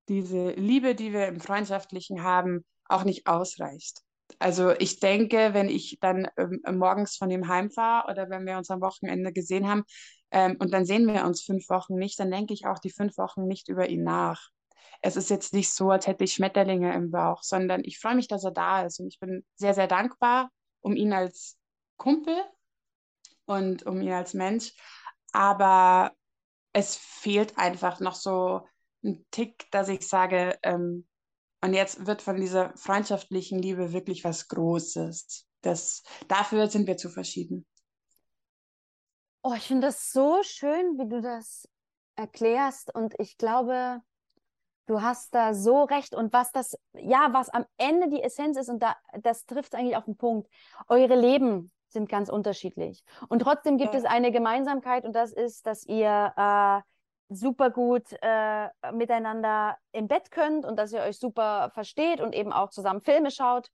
diese 0.10 0.51
Liebe, 0.51 0.95
die 0.95 1.13
wir 1.13 1.27
im 1.27 1.39
Freundschaftlichen 1.39 2.23
haben, 2.23 2.65
auch 2.89 3.04
nicht 3.04 3.28
ausreicht. 3.28 4.02
Also 4.39 4.71
ich 4.71 5.00
denke, 5.00 5.54
wenn 5.54 5.69
ich 5.69 5.97
dann 6.02 6.28
ähm, 6.38 6.62
morgens 6.78 7.15
von 7.15 7.32
ihm 7.32 7.47
heimfahre 7.47 8.12
oder 8.12 8.30
wenn 8.30 8.45
wir 8.45 8.58
uns 8.58 8.69
am 8.69 8.82
Wochenende 8.82 9.32
gesehen 9.32 9.67
haben 9.67 9.84
ähm, 10.32 10.58
und 10.60 10.73
dann 10.73 10.86
sehen 10.86 11.08
wir 11.08 11.26
uns 11.26 11.43
fünf 11.43 11.69
Wochen 11.69 11.95
nicht, 11.95 12.19
dann 12.19 12.32
denke 12.32 12.54
ich 12.54 12.65
auch 12.65 12.80
die 12.80 12.91
fünf 12.91 13.17
Wochen 13.17 13.47
nicht 13.47 13.69
über 13.69 13.88
ihn 13.88 14.04
nach. 14.04 14.50
Es 15.02 15.15
ist 15.15 15.30
jetzt 15.30 15.54
nicht 15.54 15.73
so, 15.73 15.91
als 15.91 16.08
hätte 16.08 16.23
ich 16.23 16.34
Schmetterlinge 16.34 16.93
im 16.93 17.12
Bauch, 17.12 17.43
sondern 17.43 17.84
ich 17.84 18.00
freue 18.00 18.15
mich, 18.15 18.28
dass 18.28 18.43
er 18.43 18.52
da 18.52 18.84
ist 18.84 19.00
und 19.00 19.08
ich 19.08 19.19
bin 19.19 19.45
sehr, 19.56 19.73
sehr 19.73 19.88
dankbar 19.88 20.50
um 20.82 20.95
ihn 20.95 21.13
als 21.13 21.58
Kumpel 21.97 22.36
und 23.45 23.86
um 23.86 24.02
ihn 24.02 24.12
als 24.12 24.34
Mensch. 24.34 24.73
Aber 25.32 26.13
es 26.73 26.95
fehlt 26.95 27.58
einfach 27.58 28.00
noch 28.00 28.15
so 28.15 28.67
ein 29.04 29.26
Tick, 29.32 29.69
dass 29.71 29.89
ich 29.89 30.08
sage, 30.08 30.58
ähm, 30.63 31.07
und 31.63 31.74
jetzt 31.74 32.06
wird 32.06 32.22
von 32.22 32.36
dieser 32.39 32.76
freundschaftlichen 32.78 33.60
Liebe 33.60 33.93
wirklich 33.93 34.24
was 34.24 34.48
Großes. 34.48 35.46
Das, 35.62 36.04
dafür 36.28 36.70
sind 36.70 36.88
wir 36.88 36.98
zu 36.98 37.10
verschieden. 37.10 37.65
Oh, 39.43 39.54
ich 39.56 39.63
finde 39.67 39.88
das 39.88 40.12
so 40.12 40.43
schön, 40.43 40.98
wie 40.98 41.08
du 41.08 41.22
das 41.22 41.67
erklärst. 42.15 42.93
Und 42.93 43.15
ich 43.20 43.38
glaube, 43.38 44.02
du 44.88 45.02
hast 45.02 45.34
da 45.34 45.54
so 45.54 45.84
recht. 45.84 46.13
Und 46.13 46.34
was 46.34 46.52
das, 46.52 46.78
ja, 46.93 47.30
was 47.32 47.50
am 47.50 47.65
Ende 47.78 48.10
die 48.10 48.22
Essenz 48.22 48.58
ist, 48.58 48.70
und 48.70 48.84
da, 48.84 48.96
das 49.22 49.46
trifft 49.46 49.74
eigentlich 49.76 49.96
auf 49.98 50.06
den 50.06 50.17
Punkt. 50.17 50.50
Eure 50.88 51.15
Leben 51.15 51.72
sind 51.89 52.10
ganz 52.10 52.30
unterschiedlich. 52.30 53.04
Und 53.30 53.39
trotzdem 53.39 53.78
gibt 53.78 53.93
Ja. 53.93 54.00
es 54.00 54.06
eine 54.06 54.32
Gemeinsamkeit, 54.32 55.06
und 55.06 55.13
das 55.13 55.32
ist, 55.32 55.65
dass 55.65 55.86
ihr 55.86 56.34
äh, 56.36 56.82
super 57.30 57.70
gut 57.72 58.06
äh, 58.22 58.70
miteinander 58.94 59.78
im 59.92 60.08
Bett 60.08 60.32
könnt 60.32 60.66
und 60.66 60.78
dass 60.78 60.94
ihr 60.94 61.02
euch 61.02 61.20
super 61.20 61.72
versteht 61.74 62.22
und 62.22 62.34
eben 62.34 62.54
auch 62.54 62.70
zusammen 62.70 63.02
Filme 63.02 63.32
schaut. 63.32 63.70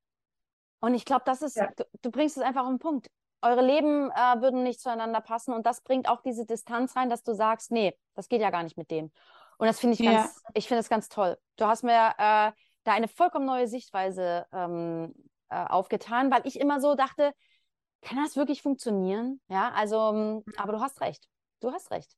Und 0.79 0.95
ich 0.95 1.05
glaube, 1.05 1.23
das 1.25 1.41
ist, 1.41 1.57
Ja. 1.57 1.71
du, 1.77 1.85
du 2.01 2.11
bringst 2.11 2.37
es 2.37 2.43
einfach 2.43 2.63
auf 2.63 2.69
den 2.69 2.79
Punkt. 2.79 3.07
Eure 3.41 3.61
Leben 3.61 4.09
äh, 4.11 4.41
würden 4.41 4.63
nicht 4.63 4.79
zueinander 4.79 5.21
passen 5.21 5.53
und 5.53 5.65
das 5.65 5.81
bringt 5.81 6.07
auch 6.07 6.21
diese 6.21 6.45
Distanz 6.45 6.95
rein, 6.95 7.09
dass 7.09 7.23
du 7.23 7.33
sagst, 7.33 7.71
nee, 7.71 7.93
das 8.15 8.29
geht 8.29 8.41
ja 8.41 8.49
gar 8.49 8.63
nicht 8.63 8.77
mit 8.77 8.89
dem. 8.89 9.11
Und 9.57 9.67
das 9.67 9.79
finde 9.79 9.95
ich 9.95 10.01
Ja. 10.03 10.11
ganz, 10.11 10.41
ich 10.53 10.67
finde 10.67 10.79
es 10.79 10.89
ganz 10.89 11.09
toll. 11.09 11.37
Du 11.57 11.65
hast 11.65 11.83
mir 11.83 11.91
äh, 12.17 12.51
da 12.83 12.93
eine 12.93 13.07
vollkommen 13.07 13.45
neue 13.45 13.67
Sichtweise 13.67 14.45
ähm, 14.51 15.13
äh, 15.49 15.65
aufgetan, 15.65 16.31
weil 16.31 16.41
ich 16.45 16.59
immer 16.59 16.79
so 16.81 16.95
dachte, 16.95 17.33
kann 18.01 18.17
das 18.17 18.35
wirklich 18.35 18.61
funktionieren? 18.61 19.39
Ja, 19.47 19.71
also, 19.71 20.09
ähm, 20.09 20.43
aber 20.57 20.73
du 20.73 20.81
hast 20.81 20.99
recht. 21.01 21.27
Du 21.61 21.71
hast 21.71 21.91
recht. 21.91 22.15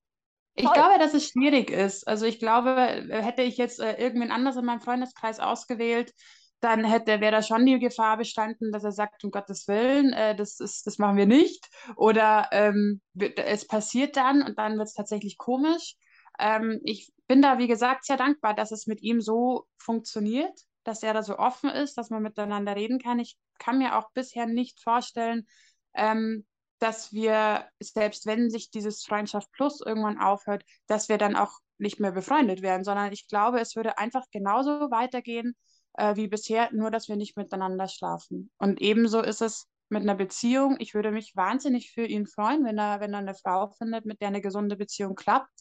Ich 0.56 0.72
glaube, 0.72 0.98
dass 1.00 1.14
es 1.14 1.28
schwierig 1.28 1.70
ist. 1.70 2.08
Also 2.08 2.26
ich 2.26 2.40
glaube, 2.40 3.06
hätte 3.10 3.42
ich 3.42 3.58
jetzt 3.58 3.80
äh, 3.80 4.02
irgendwen 4.02 4.32
anders 4.32 4.56
in 4.56 4.66
meinem 4.66 4.80
Freundeskreis 4.80 5.40
ausgewählt, 5.40 6.14
dann 6.62 6.84
hätte, 6.84 7.20
wäre 7.20 7.32
da 7.32 7.42
schon 7.42 7.66
die 7.66 7.78
Gefahr 7.78 8.18
bestanden, 8.18 8.72
dass 8.72 8.84
er 8.84 8.92
sagt, 8.92 9.24
um 9.24 9.32
Gottes 9.32 9.68
Willen, 9.68 10.14
äh, 10.14 10.36
das 10.36 10.60
ist, 10.60 10.88
das 10.88 10.98
machen 10.98 11.18
wir 11.18 11.26
nicht. 11.26 11.68
Oder 11.96 12.48
ähm, 12.52 13.02
es 13.16 13.68
passiert 13.68 14.16
dann 14.16 14.42
und 14.42 14.58
dann 14.58 14.78
wird 14.78 14.88
es 14.88 14.94
tatsächlich 14.94 15.38
komisch. 15.38 15.96
Ähm, 16.40 16.80
ich 16.84 17.12
bin 17.28 17.42
da, 17.42 17.58
wie 17.58 17.68
gesagt, 17.68 18.06
sehr 18.06 18.18
dankbar, 18.18 18.54
dass 18.54 18.72
es 18.72 18.88
mit 18.88 19.02
ihm 19.02 19.22
so 19.22 19.68
funktioniert, 19.78 20.58
dass 20.84 21.04
er 21.04 21.14
da 21.14 21.22
so 21.22 21.38
offen 21.38 21.70
ist, 21.70 21.98
dass 21.98 22.10
man 22.10 22.24
miteinander 22.24 22.76
reden 22.76 23.00
kann. 23.00 23.20
Ich 23.20 23.38
kann 23.60 23.78
mir 23.78 23.98
auch 23.98 24.12
bisher 24.14 24.46
nicht 24.46 24.82
vorstellen, 24.82 25.46
ähm, 25.94 26.46
dass 26.86 27.12
wir, 27.14 27.66
selbst 27.80 28.28
wenn 28.28 28.52
sich 28.52 28.70
dieses 28.70 29.04
Freundschaft 29.04 29.52
Plus 29.54 29.82
irgendwann 29.82 30.20
aufhört, 30.20 30.64
dass 30.86 31.10
wir 31.10 31.18
dann 31.18 31.36
auch 31.36 31.54
nicht 31.80 32.00
mehr 32.00 32.12
befreundet 32.12 32.62
wären, 32.62 32.84
sondern 32.84 33.12
ich 33.12 33.28
glaube, 33.28 33.60
es 33.60 33.76
würde 33.76 33.98
einfach 33.98 34.26
genauso 34.32 34.92
weitergehen 34.92 35.56
äh, 35.94 36.16
wie 36.16 36.28
bisher, 36.28 36.70
nur 36.74 36.92
dass 36.92 37.10
wir 37.10 37.16
nicht 37.16 37.38
miteinander 37.38 37.88
schlafen. 37.88 38.52
Und 38.60 38.82
ebenso 38.82 39.20
ist 39.24 39.42
es 39.42 39.68
mit 39.90 40.02
einer 40.02 40.16
Beziehung. 40.16 40.78
Ich 40.80 40.94
würde 40.94 41.12
mich 41.12 41.36
wahnsinnig 41.36 41.92
für 41.92 42.06
ihn 42.06 42.26
freuen, 42.26 42.66
wenn 42.66 42.78
er, 42.78 43.00
wenn 43.00 43.14
er 43.14 43.20
eine 43.20 43.36
Frau 43.36 43.70
findet, 43.70 44.06
mit 44.06 44.22
der 44.22 44.30
eine 44.30 44.42
gesunde 44.42 44.76
Beziehung 44.76 45.16
klappt, 45.16 45.52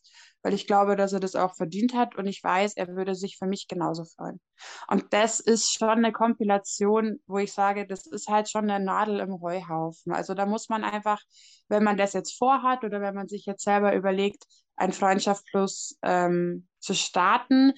weil 0.43 0.55
ich 0.55 0.67
glaube, 0.67 0.97
dass 0.97 1.13
er 1.13 1.21
das 1.21 1.37
auch 1.37 1.55
verdient 1.55 1.95
hat 1.95 2.17
und 2.17 2.27
ich 2.27 2.43
weiß, 2.43 2.75
er 2.77 2.89
würde 2.89 3.15
sich 3.15 3.37
für 3.39 3.47
mich 3.47 3.69
genauso 3.69 4.05
freuen. 4.05 4.41
Und 4.89 5.13
das 5.13 5.41
ist 5.41 5.73
schon 5.73 5.89
eine 5.89 6.13
Kompilation, 6.13 7.21
wo 7.27 7.39
ich 7.39 7.53
sage, 7.53 7.87
das 7.87 8.07
ist 8.07 8.29
halt 8.29 8.49
schon 8.49 8.71
eine 8.71 8.85
Nadel 8.85 9.21
im 9.21 9.41
Heuhaufen. 9.41 10.13
Also 10.13 10.35
da 10.35 10.47
muss 10.47 10.69
man 10.69 10.85
einfach, 10.85 11.21
wenn 11.69 11.85
man 11.85 11.97
das 11.97 12.13
jetzt 12.13 12.37
vorhat 12.37 12.85
oder 12.85 13.01
wenn 13.01 13.15
man 13.15 13.29
sich 13.29 13.47
jetzt 13.47 13.65
selber 13.65 13.95
überlegt, 13.95 14.45
ein 14.77 14.93
Freundschaft 14.93 15.45
plus 15.47 15.99
ähm, 16.03 16.67
zu 16.81 16.95
starten 16.95 17.73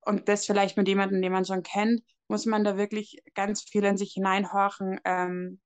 und 0.00 0.28
das 0.28 0.46
vielleicht 0.46 0.76
mit 0.76 0.88
jemandem, 0.88 1.22
den 1.22 1.32
man 1.32 1.44
schon 1.44 1.62
kennt, 1.62 2.02
muss 2.28 2.46
man 2.46 2.64
da 2.64 2.76
wirklich 2.76 3.22
ganz 3.34 3.62
viel 3.62 3.84
in 3.84 3.96
sich 3.96 4.12
hineinhorchen, 4.12 5.00
ähm, 5.04 5.60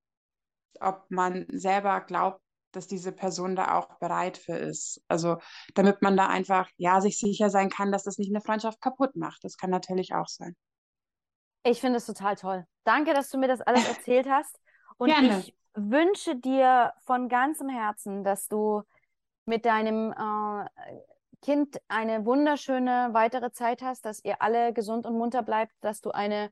ob 0.80 1.04
man 1.10 1.46
selber 1.50 2.00
glaubt, 2.00 2.40
dass 2.72 2.87
diese 2.87 3.12
Person 3.12 3.56
da 3.56 3.78
auch 3.78 3.98
bereit 3.98 4.37
für 4.37 4.56
ist. 4.56 5.02
Also 5.08 5.38
damit 5.74 6.02
man 6.02 6.16
da 6.16 6.26
einfach, 6.26 6.68
ja, 6.76 7.00
sich 7.00 7.18
sicher 7.18 7.50
sein 7.50 7.70
kann, 7.70 7.92
dass 7.92 8.04
das 8.04 8.18
nicht 8.18 8.30
eine 8.30 8.40
Freundschaft 8.40 8.80
kaputt 8.80 9.16
macht. 9.16 9.44
Das 9.44 9.56
kann 9.56 9.70
natürlich 9.70 10.14
auch 10.14 10.28
sein. 10.28 10.56
Ich 11.62 11.80
finde 11.80 11.98
es 11.98 12.06
total 12.06 12.37
toll. 12.37 12.66
Danke, 12.84 13.14
dass 13.14 13.30
du 13.30 13.38
mir 13.38 13.48
das 13.48 13.60
alles 13.60 13.87
erzählt 13.88 14.28
hast. 14.28 14.58
Und 14.96 15.08
Gerne. 15.08 15.40
ich 15.40 15.54
wünsche 15.74 16.37
dir 16.37 16.92
von 17.04 17.28
ganzem 17.28 17.68
Herzen, 17.68 18.24
dass 18.24 18.48
du 18.48 18.82
mit 19.46 19.64
deinem 19.64 20.12
äh, 20.12 20.68
Kind 21.42 21.78
eine 21.88 22.24
wunderschöne 22.24 23.10
weitere 23.12 23.52
Zeit 23.52 23.82
hast, 23.82 24.04
dass 24.04 24.24
ihr 24.24 24.40
alle 24.40 24.72
gesund 24.72 25.06
und 25.06 25.18
munter 25.18 25.42
bleibt, 25.42 25.72
dass 25.80 26.00
du 26.00 26.10
eine 26.10 26.50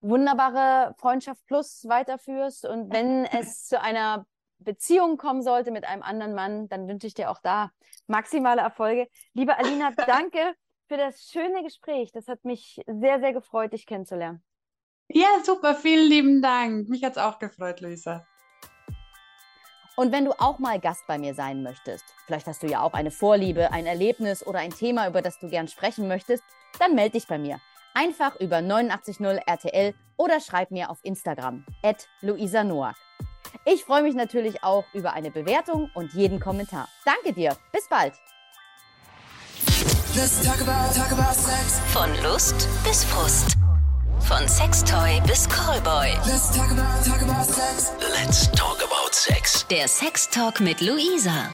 wunderbare 0.00 0.94
Freundschaft 0.98 1.44
plus 1.46 1.86
weiterführst. 1.88 2.66
Und 2.66 2.92
wenn 2.92 3.24
es 3.32 3.66
zu 3.66 3.80
einer 3.80 4.26
Beziehung 4.58 5.16
kommen 5.16 5.42
sollte 5.42 5.70
mit 5.70 5.84
einem 5.84 6.02
anderen 6.02 6.34
Mann, 6.34 6.68
dann 6.68 6.88
wünsche 6.88 7.06
ich 7.06 7.14
dir 7.14 7.30
auch 7.30 7.40
da 7.40 7.70
maximale 8.06 8.60
Erfolge. 8.60 9.08
Liebe 9.34 9.56
Alina, 9.58 9.90
danke 10.06 10.54
für 10.88 10.96
das 10.96 11.28
schöne 11.30 11.62
Gespräch. 11.62 12.12
Das 12.12 12.28
hat 12.28 12.44
mich 12.44 12.80
sehr, 12.86 13.20
sehr 13.20 13.32
gefreut, 13.32 13.72
dich 13.72 13.86
kennenzulernen. 13.86 14.42
Ja, 15.08 15.28
super. 15.44 15.74
Vielen 15.74 16.08
lieben 16.08 16.42
Dank. 16.42 16.88
Mich 16.88 17.04
hat 17.04 17.12
es 17.12 17.18
auch 17.18 17.38
gefreut, 17.38 17.80
Luisa. 17.80 18.26
Und 19.96 20.12
wenn 20.12 20.26
du 20.26 20.32
auch 20.32 20.58
mal 20.58 20.78
Gast 20.78 21.06
bei 21.06 21.16
mir 21.16 21.34
sein 21.34 21.62
möchtest, 21.62 22.04
vielleicht 22.26 22.46
hast 22.46 22.62
du 22.62 22.66
ja 22.66 22.82
auch 22.82 22.92
eine 22.92 23.10
Vorliebe, 23.10 23.72
ein 23.72 23.86
Erlebnis 23.86 24.46
oder 24.46 24.58
ein 24.58 24.70
Thema, 24.70 25.08
über 25.08 25.22
das 25.22 25.38
du 25.38 25.48
gern 25.48 25.68
sprechen 25.68 26.06
möchtest, 26.06 26.44
dann 26.78 26.94
melde 26.94 27.12
dich 27.12 27.26
bei 27.26 27.38
mir. 27.38 27.60
Einfach 27.96 28.38
über 28.40 28.58
890 28.58 29.20
RTL 29.46 29.94
oder 30.18 30.38
schreib 30.40 30.70
mir 30.70 30.90
auf 30.90 30.98
Instagram 31.02 31.64
at 31.82 32.06
Luisa 32.20 32.62
Noack. 32.62 32.94
Ich 33.64 33.84
freue 33.84 34.02
mich 34.02 34.14
natürlich 34.14 34.62
auch 34.62 34.84
über 34.92 35.14
eine 35.14 35.30
Bewertung 35.30 35.90
und 35.94 36.12
jeden 36.12 36.38
Kommentar. 36.38 36.88
Danke 37.06 37.32
dir. 37.32 37.56
Bis 37.72 37.88
bald. 37.88 38.12
Talk 40.44 40.60
about, 40.60 40.94
talk 40.94 41.12
about 41.12 41.34
Von 41.92 42.10
Lust 42.22 42.68
bis 42.84 43.02
Frust. 43.04 43.56
Von 44.20 44.46
Sextoy 44.46 45.22
bis 45.26 45.48
Callboy. 45.48 46.10
Let's 46.26 46.54
talk 46.54 46.70
about, 46.70 47.02
talk 47.02 47.22
about 47.22 47.44
sex. 47.44 47.92
Let's 48.12 48.50
talk 48.52 48.76
about 48.82 49.14
sex. 49.14 49.66
Der 49.68 49.88
Sex 49.88 50.28
Talk 50.28 50.60
mit 50.60 50.82
Luisa. 50.82 51.50